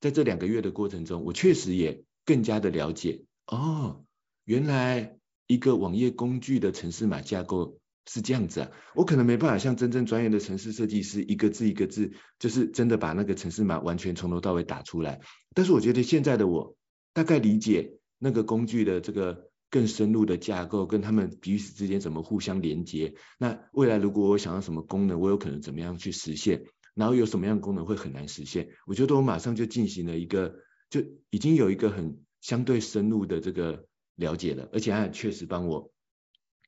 [0.00, 4.06] 在这两个月的过程中，我确实也更加的了解，哦，
[4.44, 5.15] 原来
[5.46, 7.78] 一个网页工具的城市码架构。
[8.08, 15.20] 是这样子啊，我可能没办法像真正专业的城市设计师，一个字一个字，就是真的把那个城市码完全从头到尾打出来。
[15.54, 16.76] 但是我觉得现在的我
[17.12, 23.12] 大概理解那个工具的这个更深入的架构，跟他们彼此之间怎么互相连接。
[23.40, 26.62] 那未来如果我想要什么功能，我有可能怎么样去实现？
[26.94, 28.68] 然后有什么样的功能会很难实现？
[28.86, 30.54] 我觉得我马上就进行了一个，
[30.90, 35.92] 就已经有一个很相对深入的这个了解了，而且它确实帮我。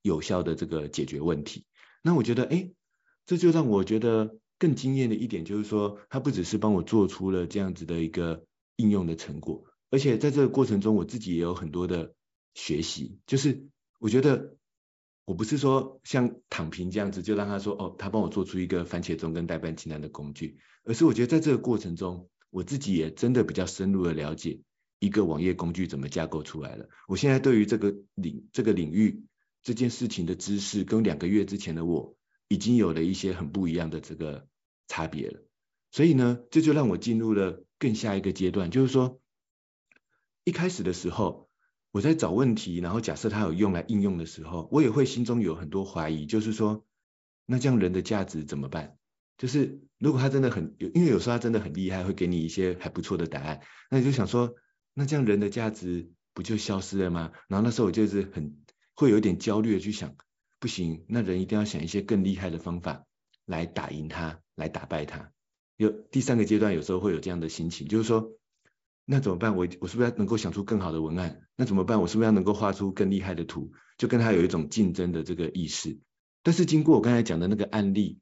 [0.01, 1.67] 有效的这个解决问题，
[2.03, 2.71] 那我觉得，哎，
[3.27, 12.15] 这就让我觉得更惊艳的一点就是说，他不只是帮我做出了这样子的一个应用的成果，而且在这个过程中，我自己也有很多的
[12.55, 13.19] 学习。
[13.27, 13.67] 就是
[13.99, 14.57] 我觉得，
[15.25, 24.61] 我不是说像躺平这样子，就让他说，哦，他帮我做出一个番茄钟跟代办清单的工具，而是我觉得在这个过程中，我自己也真的比较深入的了解
[24.99, 26.89] 一个网页工具怎么架构出来了。
[27.07, 29.25] 我现在对于这个领这个领域。
[29.65, 34.47] 这件事情的知识跟两个月之前的我已经有了一些很不一样的这个
[34.87, 35.43] 差别了，
[35.91, 39.21] 所以呢，这就让我进入了更下一个阶段，就是说，
[40.45, 41.51] 一开始的时候
[41.91, 46.87] 我在找问题，然后假设它有用来应用的时候，我也会心中有很多怀疑，就是说，
[47.45, 48.97] 那这样人的价值怎么办？
[49.37, 54.55] 就是如果他真的很有，因为有时候他真的很厉害，会给你一些还不错的答案，那你就想说，
[54.99, 57.31] 那这样人的价值不就消失了吗？
[57.49, 58.59] 然后那时候我就是很。
[59.01, 60.17] 会有点焦虑的去想，
[60.59, 63.07] 不行，那人一定要想一些更厉害的方法
[63.47, 65.31] 来打赢他，来打败他。
[65.77, 68.33] 有第三个阶段，有时候会有这样的心情，就是说，
[69.05, 69.55] 那怎么办？
[69.55, 71.43] 我我是不是要能够想出更好的文案？
[71.55, 72.01] 那怎么办？
[72.01, 73.71] 我是不是要能够画出更厉害的图？
[73.99, 76.01] 就跟他有一种竞争的这个意识。
[76.43, 78.19] 但是经过我刚才讲的那个案例，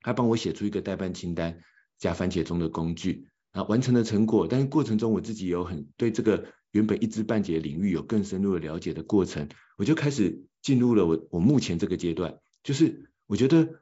[0.00, 1.60] 他帮我写出一个代办清单
[1.98, 4.46] 加番茄钟的工具，啊，完成的成果。
[4.48, 6.46] 但是过程中我自己有很对这个。
[6.72, 13.80] 原本一知半解的领域有更深入的了解的过程，我就开始进入了我我目前这个阶段，就是我觉得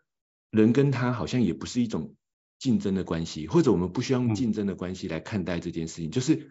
[0.51, 2.15] 人跟他好像也不是一种
[2.59, 6.51] 竞争的关系，或者我们不需要用竞争的关系来看待这件事情，就是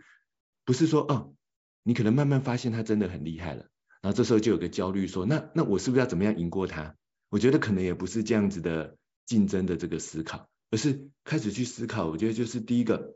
[0.63, 1.33] 不是说哦，
[1.81, 3.65] 你可能慢慢发现他真的很厉害了，
[4.03, 6.95] 然然后这时候就有个焦虑说，那那我是不是要怎么样赢过他？
[7.29, 13.15] 我觉得可能也不是这样子的竞争的这个思考，而是开始去思考，我觉得就是第一个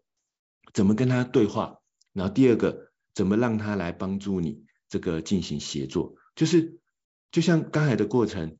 [0.74, 1.80] 怎么跟他对话，
[2.14, 6.80] 然后第二个怎么让他来帮助你这个进行协作，就是
[7.32, 8.58] 就像刚才的过程。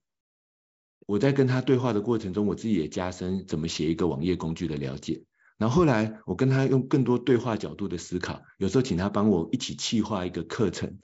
[1.08, 5.26] 我在跟他对话的过程中，我自己也加深怎么写一个网页工具的了解。
[5.58, 11.00] 然后后来我跟他用更多对话角度的思考，有时候请他帮我一起企划一个课程，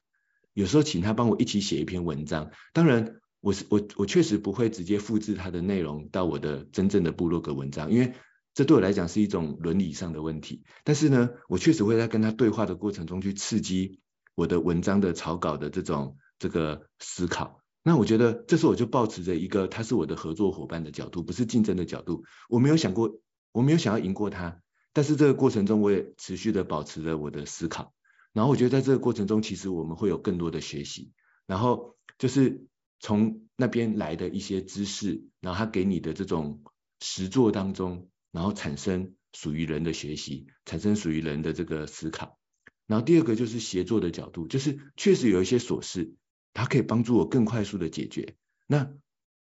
[0.53, 2.51] 有时候请他帮我一起写一篇文章。
[2.71, 8.13] 当然，我是我我确实不会直接复制他的内容到我的真正的部落格文章，因为
[8.53, 10.65] 这对我来讲是一种伦理上的问题。
[10.83, 14.01] 但是呢，我确实会在跟他对话的过程中去刺激
[14.35, 17.61] 我的文章的草稿的这种这个思考。
[17.83, 22.25] 那我觉得，这时候我就抱持着一个他是我的合作伙伴的角度，不是竞争的角度。
[22.49, 23.21] 我没有想过，
[23.53, 24.59] 我没有想要赢过他，
[24.91, 27.93] 但是这个过程中，我也持续的保持着我的思考。
[28.33, 31.13] 然后我觉得，在这个过程中，其实我们会有更多的学习。
[31.45, 32.67] 然后就是
[32.99, 36.63] 从那边来的一些知识，然后他给你的这种
[36.99, 42.39] 实作当中，然后产生属于人的学习，产生属于人的这个思考。
[42.85, 46.15] 然后第二个就是协作的角度，就是确实有一些琐事。
[46.53, 48.91] 它可以帮助我更快速的解决，那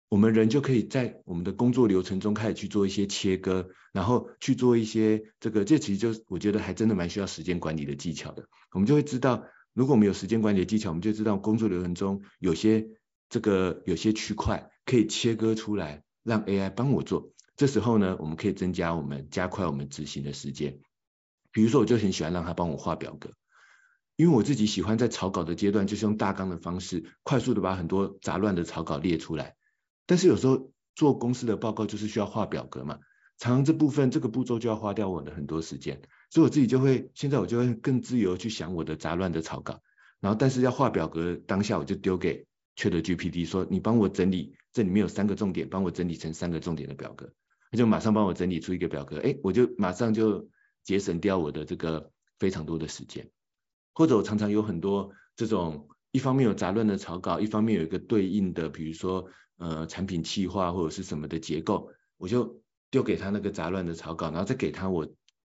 [0.08, 8.48] 我们人就可以在我们的工作流程中开始去做一些切割，然后去做一些这个，这其实就我觉得还真的蛮需要时间管理的技巧的。
[8.72, 12.84] 我们就会知道，如果我们有时间管理的技巧，我们就知道工作流程中有些
[13.35, 17.33] 这个有些区块可以切割出来，让 AI 帮我做。
[17.57, 20.79] 这时候呢，我们可以增加我们加快我们执行的时间。
[21.51, 23.33] 比如说，我就很喜欢让他帮我画表格。
[24.14, 29.57] 因为我自己喜欢在草稿的阶段，就是用大纲的方式，快速的把很多杂乱的草稿列出来。
[30.07, 33.01] 但是有时候做公司的报告就是需要画表格嘛，
[33.38, 39.81] 常常这部分这个步骤就要花掉我的很多时间，所以我自己就会现在我就会更自由去想我的杂乱的草稿。
[40.20, 47.32] 然后但是要画表格当下我就丢给 ChatGPT 说，你帮我整理，这里面有三个重点，帮我整理成三个重点的表格，
[47.70, 50.48] 他就马上帮我整理出一个表格，哎，我就马上就
[50.82, 53.30] 节省掉我的这个非常多的时间。
[53.92, 62.60] 或者我常常有很多这种，一方面有杂乱的草稿，一方面有一个对应的，比如说呃产品企划或者是什么的结构，我就
[62.90, 65.08] 丢给他那个杂乱的草稿，然后再给他我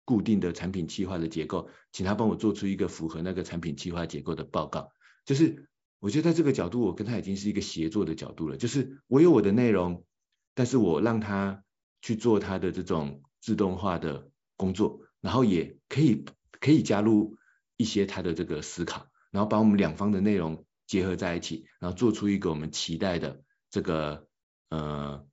[0.07, 4.91] 固定的产品企划的结构，请他帮我做出一个符合那个产品企划结构的报告。
[5.27, 5.69] 就是
[6.01, 10.05] 我觉得在这个角度，我跟他已经是一个协作的角度了，就是我有我的内容，
[10.55, 11.63] 但是我让他
[12.03, 16.25] 去做他的这种自动化的工作，然后也可以
[16.59, 17.37] 可以加入。
[17.77, 24.29] 一些他的这个思考，然后把我们两方的内容结合在一起，然后做出一个我们期待的这个
[24.69, 25.27] 呃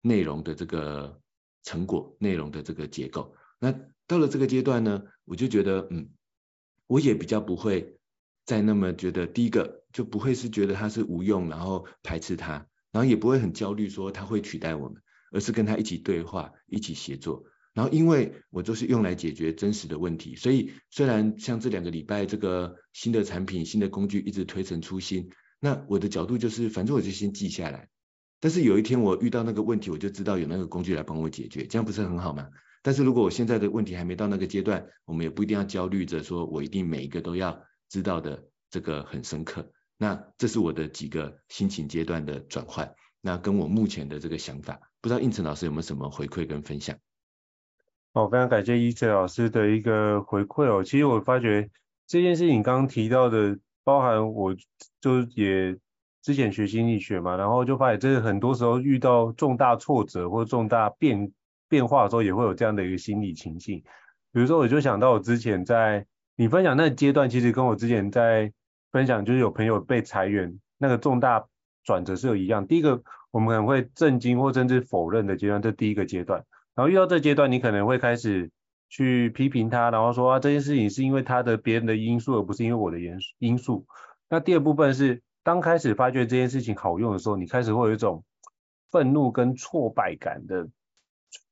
[0.00, 1.20] 内容的这个
[1.64, 3.34] 成果，内容的这个结构。
[3.58, 3.74] 那
[4.06, 6.10] 到了这个阶段呢，我就觉得嗯，
[6.86, 7.98] 我也比较不会
[8.44, 17.42] 再那么觉得，第一个就不会是觉得它是无用，然后排斥它，然后也不会很焦虑说它会取代我们，而是跟他一起对话，一起协作。
[17.74, 27.88] 然后，因为我都是用来解决真实的问题，所以虽然像这两个礼拜这个新的产品、新的工具一直推陈出新，那我的角度就是，反正我就先记下来。
[28.38, 32.46] 但是有一天我遇到那个问题，我就知道有那个工具来帮我解决，这样不是很好吗？
[32.82, 39.72] 但是如果我现在的问题还没到那个阶段，我们也不一定要焦虑着说我一定每一个都要知道的这个很深刻。
[39.98, 46.96] 那这是我的几个心情阶段的转换，那跟我目前的这个想法，不知道应成老师有没有什么回馈跟分享？
[48.12, 50.82] 哦，非常感谢一哲老师的一个回馈哦。
[50.82, 51.68] 其实我发觉
[52.06, 54.54] 这件事情刚刚提到的，包含我
[55.00, 55.76] 就也
[56.22, 61.32] 之前学心理学嘛，然后就发现这个很多时候遇到重大挫折或重大变
[61.68, 63.82] 变化的时候，也会有这样的一个心理情境。
[64.32, 66.06] 比如说，我就想到我之前在
[66.36, 68.52] 你分享那阶段，其实跟我之前在
[68.90, 71.46] 分享就是有朋友被裁员那个重大
[71.84, 72.66] 转折是有一样。
[72.66, 76.44] 第一个，我们可能会震惊或甚至否认的阶段，这第一个阶段。
[76.74, 78.50] 然后遇到这阶段，你可能会开始
[78.88, 83.84] 去批评他，然后说啊，这件事情是因为他的别人的因素，而不是因为我的因因素。
[84.28, 88.22] 那第二部分是，当开始发觉这件事情好用的时候，你开始会有一种
[88.90, 90.68] 愤怒跟挫败感的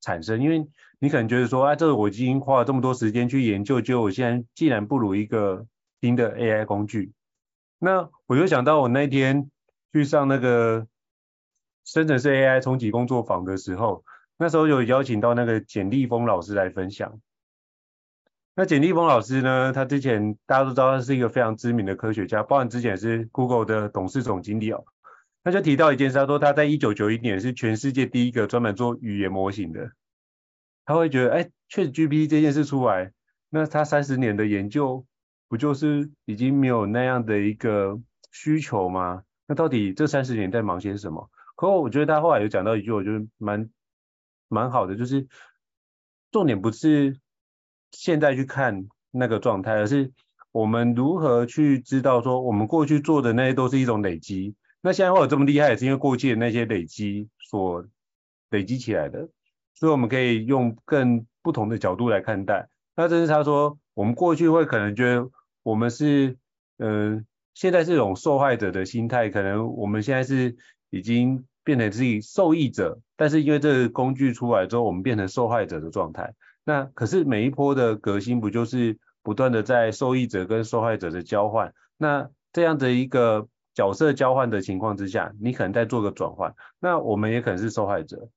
[0.00, 0.66] 产生，因为
[0.98, 5.66] 你可能觉得说啊，这个我已经花了这么多时间去研究，结果我现在竟然不如一个
[6.00, 7.12] 新的 AI 工具。
[7.78, 9.50] 那我就想到我那天
[9.92, 10.86] 去上那个
[11.84, 14.04] 深圳市 AI 冲击工作坊的时候。
[14.38, 17.18] 那时候有邀请到那个简立峰老师来分享。
[18.54, 24.84] 那简立峰老师呢，他之前大家都知道他是一个非常知名的科学家，包含之前是 Google 的董事总经理哦。
[25.42, 29.90] 他就提到一件事，他说他在一九九一年是全世界第一个专门做语言模型的。
[30.84, 33.12] 他会觉得，哎确实 GPT 这件事出来，
[33.48, 35.06] 那他三十年的研究
[35.48, 37.98] 不就是已经没有那样的一个
[38.32, 39.22] 需求吗？
[39.46, 41.30] 那到底这三十年在忙些什么？
[41.54, 43.70] 可我觉得他后来有讲到一句，我觉得蛮
[44.48, 45.26] 蛮好的，就是
[46.30, 47.18] 重点不是
[47.92, 50.12] 现在去看那个状态，而是
[50.52, 54.54] 我们如何去知道说我们过去做的那些都是一种累积。
[54.82, 57.86] 那现在会有这么厉害，也是因为过去的那些累积所
[58.50, 59.28] 累积起来的，
[59.74, 62.68] 所以我们可以用更不同的角度来看待。
[62.94, 65.28] 那这是他说，我们过去会可能觉得
[65.64, 66.36] 我们是，
[66.78, 70.56] 嗯、现在是一种受害者的心态，可能我们现在是。
[70.90, 76.32] 已经变成自己受益者，但是因为这个工具出来之后，我们变成受害者的状态。
[76.64, 81.74] 那可是每一波的革新，不就是不断的在受益者跟受害者的交换？
[81.98, 88.28] 那这样的一个角色交换的情况之下，你可能在做个转换，那我们也可能是受害者，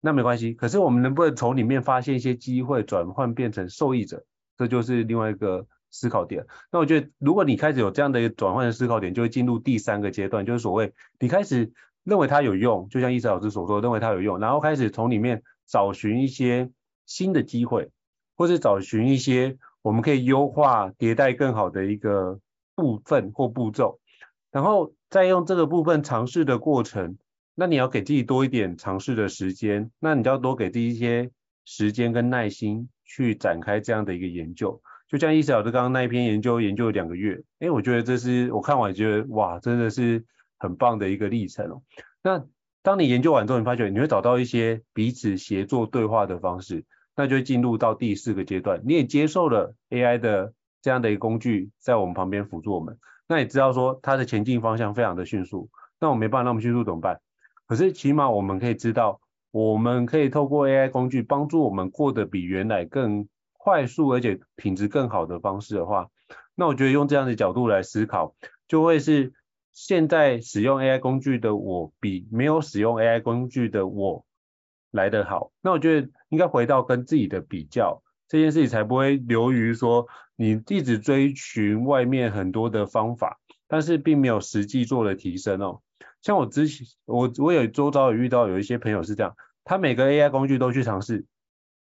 [0.00, 0.54] 那没关系。
[0.54, 4.24] 可是我们能不能从里面发现一些机会，转换变成受益者？
[4.56, 6.46] 这就是另外一个思考点。
[6.70, 11.72] 那我觉得，如果你开始有这样的一个转换的思考点，就会进入第三个阶段，就是所谓你开始。
[12.06, 16.70] 认为它有用，就像易哲老师所说，认为它有用，然后开始从里面找寻一些
[17.04, 17.90] 新的机会，
[18.36, 22.38] 或是找寻一些我们可以优化、迭代更好的一个
[22.76, 23.98] 部分或步骤，
[24.52, 27.18] 然后再用这个部分尝试的过程，
[27.56, 31.32] 那你要给自己多一点尝试的时间，那你就要多给自己一些
[31.64, 34.78] 时间跟耐心去展开这样的一个研究。
[35.08, 40.24] 就像易哲老师刚刚那一篇研究，研究了两个月，哎，我觉得这是我看完觉得哇，真的是。
[40.58, 41.82] 很棒的一个历程哦。
[42.22, 42.42] 那
[42.82, 46.82] 当你研究完之后，你发觉你会找到一些彼此协作对话的方式，
[47.14, 48.80] 那就会进入到第四个阶段。
[48.86, 52.96] 你也接受了 AI 的这样的一个工具在我们旁边辅助我们，
[53.28, 55.68] 那也知道说它的前进方向非常的迅速。
[56.00, 57.20] 那我没办法那么迅速怎么办？
[57.66, 59.20] 可是起码我们可以知道，
[59.56, 66.10] 我们可以透过 AI 工具帮助我们过得比原来更快速而且品质更好的方式的话，
[66.54, 68.34] 那我觉得用这样的角度来思考，
[68.68, 69.32] 就会是。
[69.72, 74.24] 现在使用 AI 工具的我，比没有使用 AI 工具的我
[74.90, 75.52] 来得好。
[75.60, 83.38] 那我觉得应该回到跟自己的比较，这件事情才不会流于说你一直追寻外面很多的方法，
[83.68, 85.82] 但是并没有实际做了提升哦。
[86.26, 91.24] 像我之前，我我有周遭有遇到有一些朋友是这样，他每个 AI 工具都去尝试，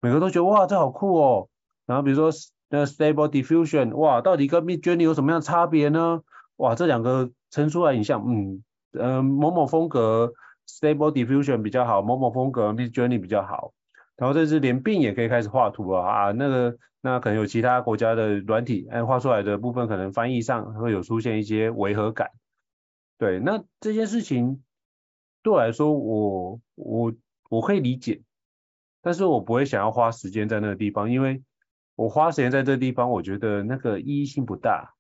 [0.01, 1.49] 每个都觉得哇，这好酷哦。
[1.85, 2.31] 然后比如说
[2.71, 6.23] 那 Stable Diffusion，哇，到底跟 Midjourney 有什么样的差别呢？
[6.57, 7.31] 哇，这两个。
[7.53, 10.33] 成出来影像，嗯，呃，某某风格
[10.67, 13.75] Stable Diffusion 比较好，某某风格 Midjourney 比较好，
[14.17, 22.31] 然后这是连病也可以开始画图了啊，那个那可能有其他国家的软体，哎，画出来的部分可能翻译上会有出现一些违和感，
[23.23, 24.65] 对，那这件事情
[25.45, 27.15] 对我来说，我我
[27.51, 28.21] 我可以理解，
[29.01, 31.41] 但是我不会想要花时间在那个地方，因为
[31.95, 34.97] 我花时间在这个地方，我觉得那个意义性不大。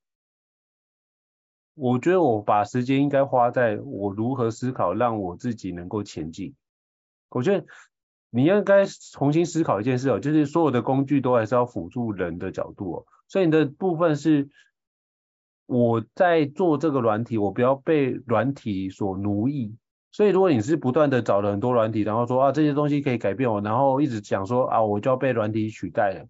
[1.75, 6.55] 我觉得我把时间应该花在我如何思考，让我自己能够前进。
[7.29, 7.66] 我觉得
[8.31, 13.07] 你应该重新思考一件事哦，就是所有的工具都还是要辅助人的角度哦。
[13.27, 14.49] 所以你的部分是
[15.67, 19.77] 我在做这个软体，我不要被软体所奴役。
[20.11, 26.27] 所以如果你是不断的找了很多软体，然后说啊这些东西可以改变我，然后一直讲说啊我就要被软体取代了，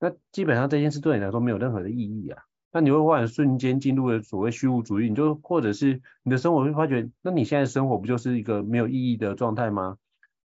[0.00, 2.42] 那基本上这件事对你来说没有任何的意义啊。
[2.72, 9.98] 那你会忽然瞬间进入了所谓虚无主义，你就或者是你的生活会发觉，那你现在生活不就是一个没有意义的状态吗？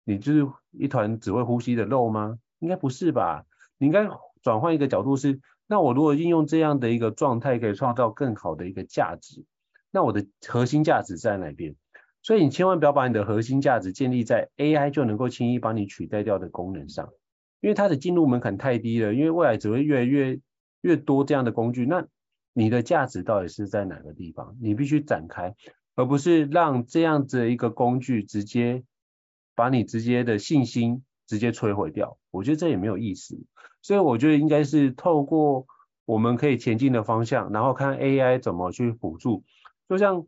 [0.04, 2.38] 你就是一团只会呼吸的肉吗？
[2.60, 3.46] 应该不是吧？
[3.78, 4.10] 你应该
[4.42, 9.46] 转换一个角度是，那我如果运用这样的一个状态，可以创造更好的一个价值，
[9.92, 11.76] 那我的核心价值在哪边？
[12.24, 17.10] 所以你千万不要把你的核心价值建立在 AI 就能够轻易帮你取代掉的功能上，
[17.62, 20.40] 因为它的进入门槛太低了，因为未来只会越来越
[20.82, 22.08] 越多这样的工具，那。
[22.54, 24.58] 你的价值到底是在哪个地方？
[24.60, 25.54] 你必须展开，
[25.94, 28.84] 而不是让这样子一个工具直接
[29.54, 32.18] 把你直接的信心直接摧毁掉。
[32.32, 33.38] 我觉得这也没有意思。
[33.88, 35.66] 所以我觉得应该是透过
[36.04, 39.46] 我们可以前进的方向，然后看 AI 怎么去辅助。
[39.88, 40.26] 就像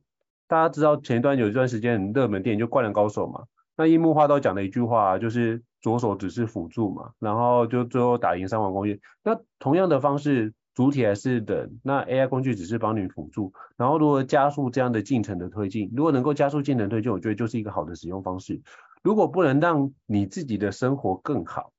[0.47, 3.43] 大家知道前一段有一段时间很热门电影就《灌篮高手》嘛，
[3.75, 8.97] 那樱木花道讲的一句话就是左手只是辅助嘛，然后就最后打赢三王工业。
[9.25, 10.53] 那同样的方式。
[10.75, 15.91] 主体还是人，那 AI 工具只是帮你辅助，然后如何加速这样的进程的推进？
[15.93, 18.61] 如果能够加速进程推进，我觉得就是一个好的使用方式。
[19.03, 21.73] 如果不能让你自己的生活更好，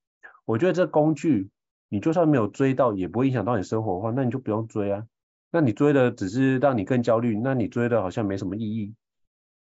[0.44, 1.48] 我觉得这工具
[1.90, 5.04] 你就算没有追到，也不会影响到你生活的话，那你就不用追啊。
[5.50, 8.94] 那你追的只是让你更焦虑，那你追的好像没什么意义。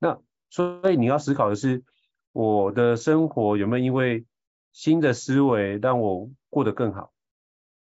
[0.01, 0.19] 那
[0.51, 1.85] 所以你要思考的是，
[2.33, 4.25] 我的生活有没有因为
[4.73, 7.13] 新的思维让我过得更好？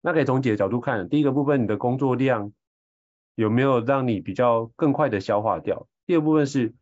[0.03, 2.53] 那可以从几个角度看，第一个部分，你的工作量
[3.34, 5.88] 有没有让你比较更快的消化掉？
[6.05, 6.74] 第二部分是，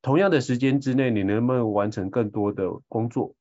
[0.00, 3.34] 同样的时间之内，你能不能完成更多的工作？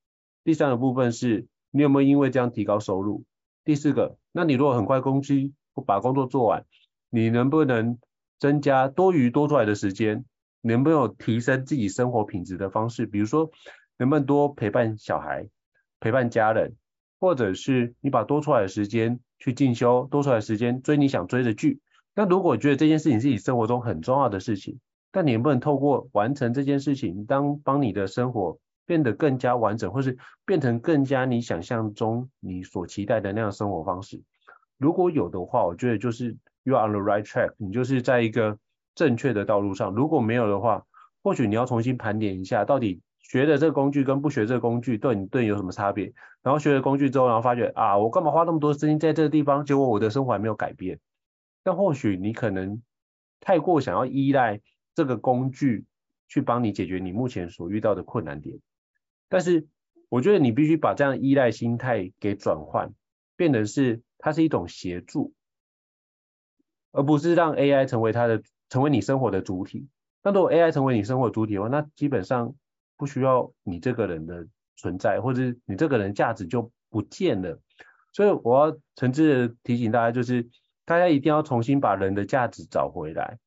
[0.44, 3.26] 第三个部分是，你有没有因为这样提高收入？
[3.66, 5.54] 第四个，那你如果很快工期
[5.86, 6.66] 把工作做完，
[7.10, 8.00] 你能不能
[8.40, 10.24] 增加多余多出来的时间？
[10.62, 13.06] 能不能有提升自己生活品质的方式？
[13.06, 13.52] 比如说，
[13.98, 15.50] 能不能多陪伴小孩、
[16.00, 16.78] 陪伴家人，
[17.20, 21.82] 或者是你把多出来的时间去进修，多出来的时间追你想追的剧？
[22.16, 24.80] 那如果觉得这件事情是你生活中很重要的事情，
[25.12, 34.22] 但你能不能透过完成这件事情，当帮你的生活变得更加完整，或是变成更加你想象中你所期待的那样生活方式？
[34.78, 38.58] 如果有的话，我觉得就是 you are on the right track，你就是在一个
[38.94, 39.94] 正确的道路上。
[39.94, 40.86] 如果没有的话，
[41.24, 46.14] 或许你要重新盘点一下，到底学的这个工具跟不学这个工具对你对你有什么差别？
[46.44, 51.00] 然后学了工具之后，然后发觉啊，我干嘛花那么多时间在这个地方，结果我的生活还没有改变。
[51.64, 52.84] 但或许你可能
[53.40, 54.62] 太过想要依赖
[54.94, 55.86] 这个工具
[56.28, 58.60] 去帮你解决你目前所遇到的困难点，
[59.30, 59.68] 但是
[60.10, 62.94] 我觉得你必须把这样依赖心态给转换，
[63.36, 65.34] 变得是它是一种协助，
[66.92, 69.88] 而不是让 AI 成为它的成为你生活的主体。
[70.24, 72.56] 那如果 AI 成为你生活主体的话，那基本上
[72.98, 77.60] 不需要你这个人的存在，或者你这个人价值就不见了。
[78.12, 80.50] 所以我要诚挚的提醒大家，就是。
[80.88, 83.40] 大家一定要重新把人的价值找回来。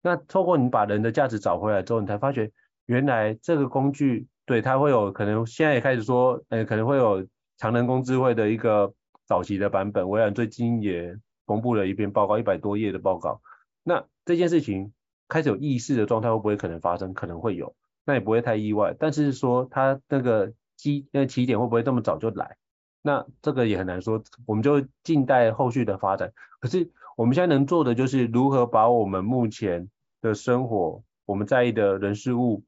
[0.00, 2.52] 那透过你把人的价值找回来之后，你才发觉
[2.86, 7.26] 原来这个工具对它会有可能，现在也开始说，呃，可能会有
[7.56, 8.92] 长人工智慧的一个
[9.26, 10.08] 早期的版本。
[10.08, 13.40] 微软最近也公布了一篇报告，一百多页的报告。
[13.82, 14.92] 那这件事情
[15.28, 17.14] 开始有意识的状态会不会可能发生？
[17.14, 17.74] 可能会有，
[18.04, 18.94] 那也不会太意外。
[18.98, 22.56] 但是说它那个基那起点会不会这么早就来？
[23.02, 26.32] 那这个也很难说，我们就静待后续的发展。
[26.60, 29.90] 可是我们现在能做的就是如何把我们目前
[30.22, 32.64] 的生活，我们在意的人事物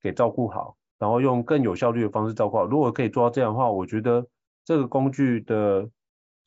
[0.00, 2.64] 给照顾好，然后用更有效率的方式照顾好。
[2.64, 4.24] 如果可以做到这样的话，我觉得
[4.64, 5.90] 这个工具的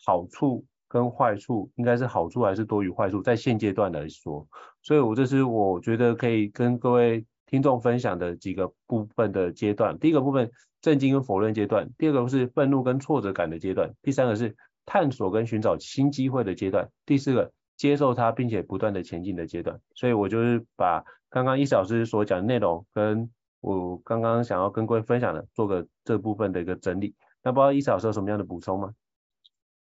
[0.05, 4.47] 好处跟坏处，应该是好处还是多于坏处，在现阶段来说。
[4.81, 9.99] 所以我这是我觉得可以跟各位听众分享的几个部分的阶段。
[9.99, 10.49] 第一个部分。
[10.81, 19.79] 震惊跟否认阶段，第二个是愤怒跟挫折感的阶段，第三个是探索跟寻找新机会的阶段，第四个接受它并且不断的前进的阶段。
[19.95, 23.31] 所以我就是把刚刚伊斯老师所讲的内容，跟
[23.65, 27.15] 我刚刚想要跟各位分享的，做个这部分的一个整理。
[27.43, 28.93] 那不知道伊斯老师有什么样的补充吗？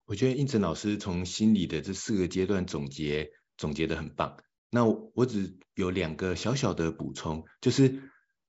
[0.07, 4.37] 我觉得胤丞老师从心理的这四个阶段总结总结的很棒。
[4.71, 8.03] 那我只有两个小小的补充，就是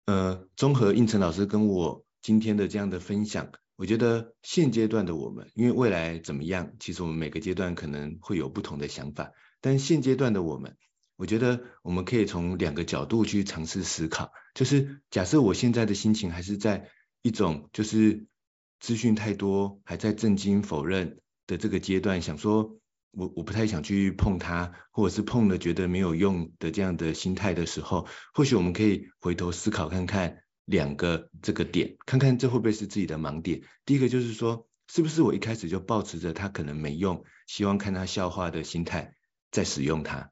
[0.06, 2.04] 呃，综合应成老师跟我。
[2.22, 9.32] 今天的这样的分享，我觉得现阶段的我们，因为未来怎么样，其实我们每个阶段可能会有不同的想法。
[9.62, 10.76] 但现阶段的我们，
[11.16, 14.32] 我觉得我们可以从两个角度去尝试思考。
[14.54, 16.90] 就是假设我现在的心情还是在
[17.22, 18.26] 一种就是
[18.80, 22.78] 资讯太多，还在震惊否认的这个阶段，想说
[23.12, 30.40] 我我不太想去碰它，或者是碰了觉得没有用的这样的心态的时候，或许我们可以回头思考看看。
[30.66, 33.62] 两个这个点，看看这会不会是自己的盲点。
[33.86, 39.14] 第一个就是说，是不是我一开始就抱持着他可能没用，希望看他笑话的心态
[39.52, 40.32] 在使用它，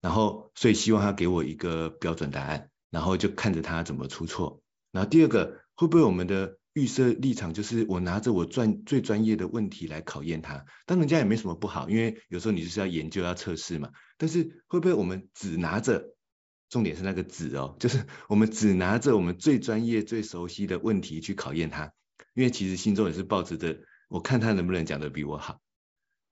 [0.00, 4.62] 然后所以希望他给我一个标准答案，然后就看着他怎么出错。
[4.92, 10.64] 然后第二个，会不会我们的预设立场就是我拿着我专最专业的问题来考验他？
[10.86, 13.90] 当然这样也没什么不好，因为有时候你就是要研究要测试嘛。
[14.18, 16.14] 但是会不会我们只拿着？
[16.68, 21.92] 重点是那个“只”哦，就是 我们只拿着我们最专业、最熟悉的问题去考验他，
[22.32, 25.60] 因为其实心中也是抱着的，我看他能不能讲得比我好。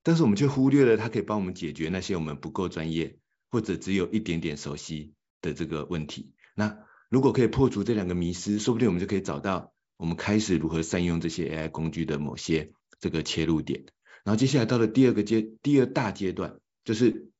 [0.04, 3.18] 但是我们却忽略了他可以帮我们解决那些我们不够专业
[3.50, 6.32] 或者只有一点点熟悉的这个问题。
[6.54, 6.78] 那
[7.08, 13.84] 如果可以破除这两个迷失，说不定我们就可以找到我们开始如何善用这些 AI 工具的某些这个切入点。
[14.24, 17.30] 然后接下来到了第二个阶，第二大阶段，就是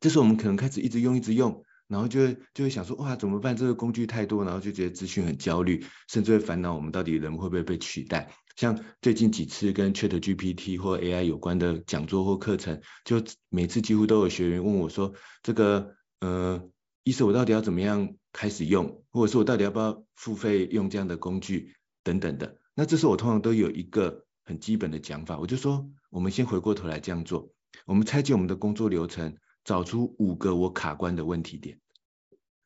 [0.00, 1.64] 这时候我们可能开始一直用，一直用。
[1.88, 3.54] 然后就会就会想说，哇，怎么办？
[3.54, 8.32] 这个工具太多，然后就觉得资讯很焦虑，甚至会烦恼我们到底人会不会被取代。
[8.56, 16.68] 像最近几次跟 ChatGPT 或 AI 有关的讲座或课程，就每次几乎都有学员问我说，这个呃，
[17.02, 22.58] 意思我到底要怎么样开始用，或者说我到底要不要付费用这样的工具等等的。
[22.74, 27.52] 那这时候我通常都有一个很基本的讲法，我就说，我们先回过头来这样做，
[27.86, 31.78] 我们拆解我们的工作流程，找出五个我卡关的问题点。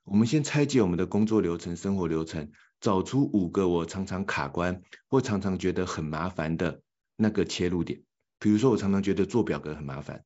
[0.04, 6.82] 我们先拆解我们的工作流程、生活流程，找出五个我常常卡关或常常觉得很麻烦的
[7.16, 8.02] 那个切入点。
[8.38, 10.24] 比如说，我常常觉得做表格很麻烦，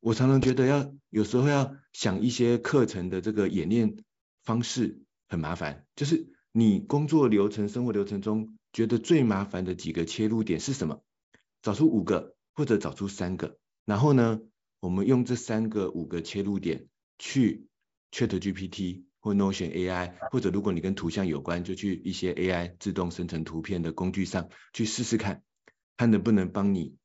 [0.00, 3.96] 我常常觉得要有时候要想一些课程的这个演练
[4.42, 11.02] 方式很麻烦，就是你工作流程、生活流程中觉得最麻烦的几个切入点是什么？
[11.62, 14.40] 找出五个或者找出三个，然后呢，
[14.80, 16.88] 我们用这三个、五个切入点
[17.20, 17.68] 去
[18.10, 25.44] ChatGPT 或 Notion AI，或者如果你跟图像有关，就去一些 AI 自动生成图片的工具上去试试看，
[25.96, 26.96] 看能不能帮你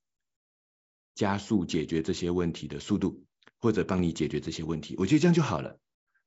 [1.14, 3.24] 加速解决这些问题的速度，
[3.60, 4.96] 或者帮你解决这些问题。
[4.98, 5.80] 我觉得这样就好了。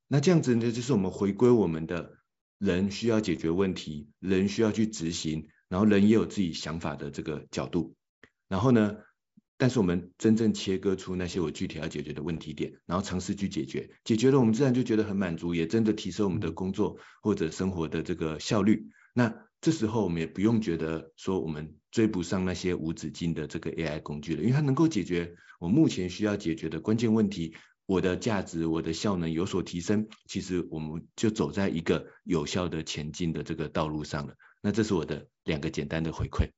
[0.07, 2.19] 那这样子呢，就是我们回归我们的
[2.59, 7.97] 人需要解决问题，人需要去执行，然后人也有自己想法的这个角度。
[8.49, 8.97] 然后呢，
[9.61, 18.89] 但是我们真正切割出那些我具体要解决的问题点，然后尝试去解决，解决了我们自然就觉得很满足，也真的提升我们的工作或者生活的这个效率。
[19.13, 27.55] 那这时候我们也不用觉得说我们追不上那些无止境的这个 AI 工具了，因为它能够解决我目前需要解决的关键问题，
[27.85, 34.35] 我的价值、我的效能有所提升，其实我们就走在一个有效的前进的这个道路上了。
[34.63, 36.49] 那这是我的两个简单的回馈。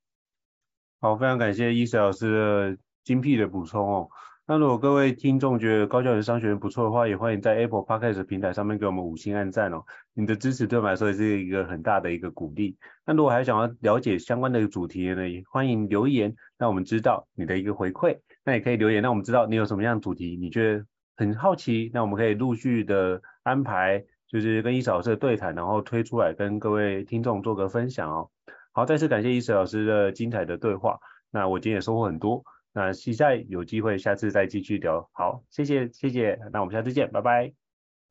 [1.01, 4.09] 好，非常感谢伊瑟老师的精辟的补充哦。
[4.45, 9.85] 那如果各位听众觉得高教人商学院不错的话，也欢迎在 Apple Podcast 平台上面给我们五星按赞哦。
[10.15, 12.77] 你的支持对我们来说也是一个很大的一个鼓励。
[13.07, 18.19] 那如果还想要了解相关的主题呢，也欢迎留言，让我们知道你的一个回馈。
[18.45, 20.85] 那也可以留言，让我们知道你有什么样的主题，你觉得
[21.17, 28.29] 很好奇，那我们可以陆续的安排，就是跟伊瑟老师的对谈，然后推出来跟各位听众做个分享哦。
[28.73, 30.99] 好，再次感谢伊瑟老师的精彩的对话。
[31.31, 32.43] 那我今天也收获很多。
[32.75, 35.09] 那期待有机会下次再继续聊。
[35.13, 36.39] 好，谢谢谢谢。
[36.53, 37.53] 那我们下次见，拜拜。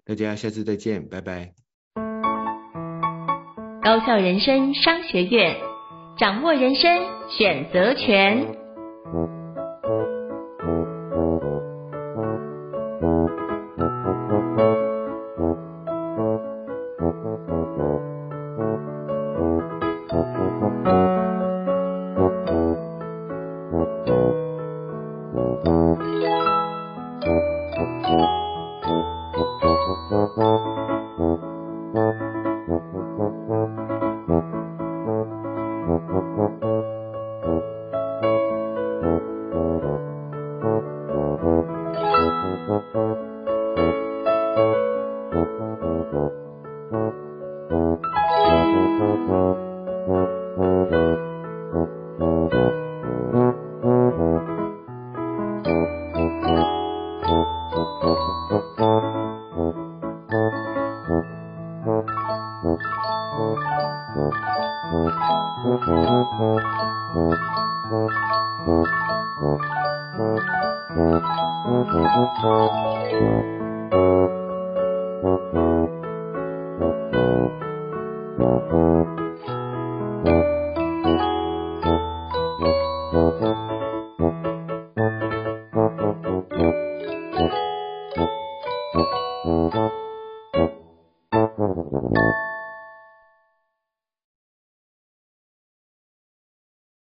[0.05, 1.53] 大家下次再见，拜拜。
[3.83, 5.55] 高校人生商学院，
[6.17, 9.40] 掌握人生选择权。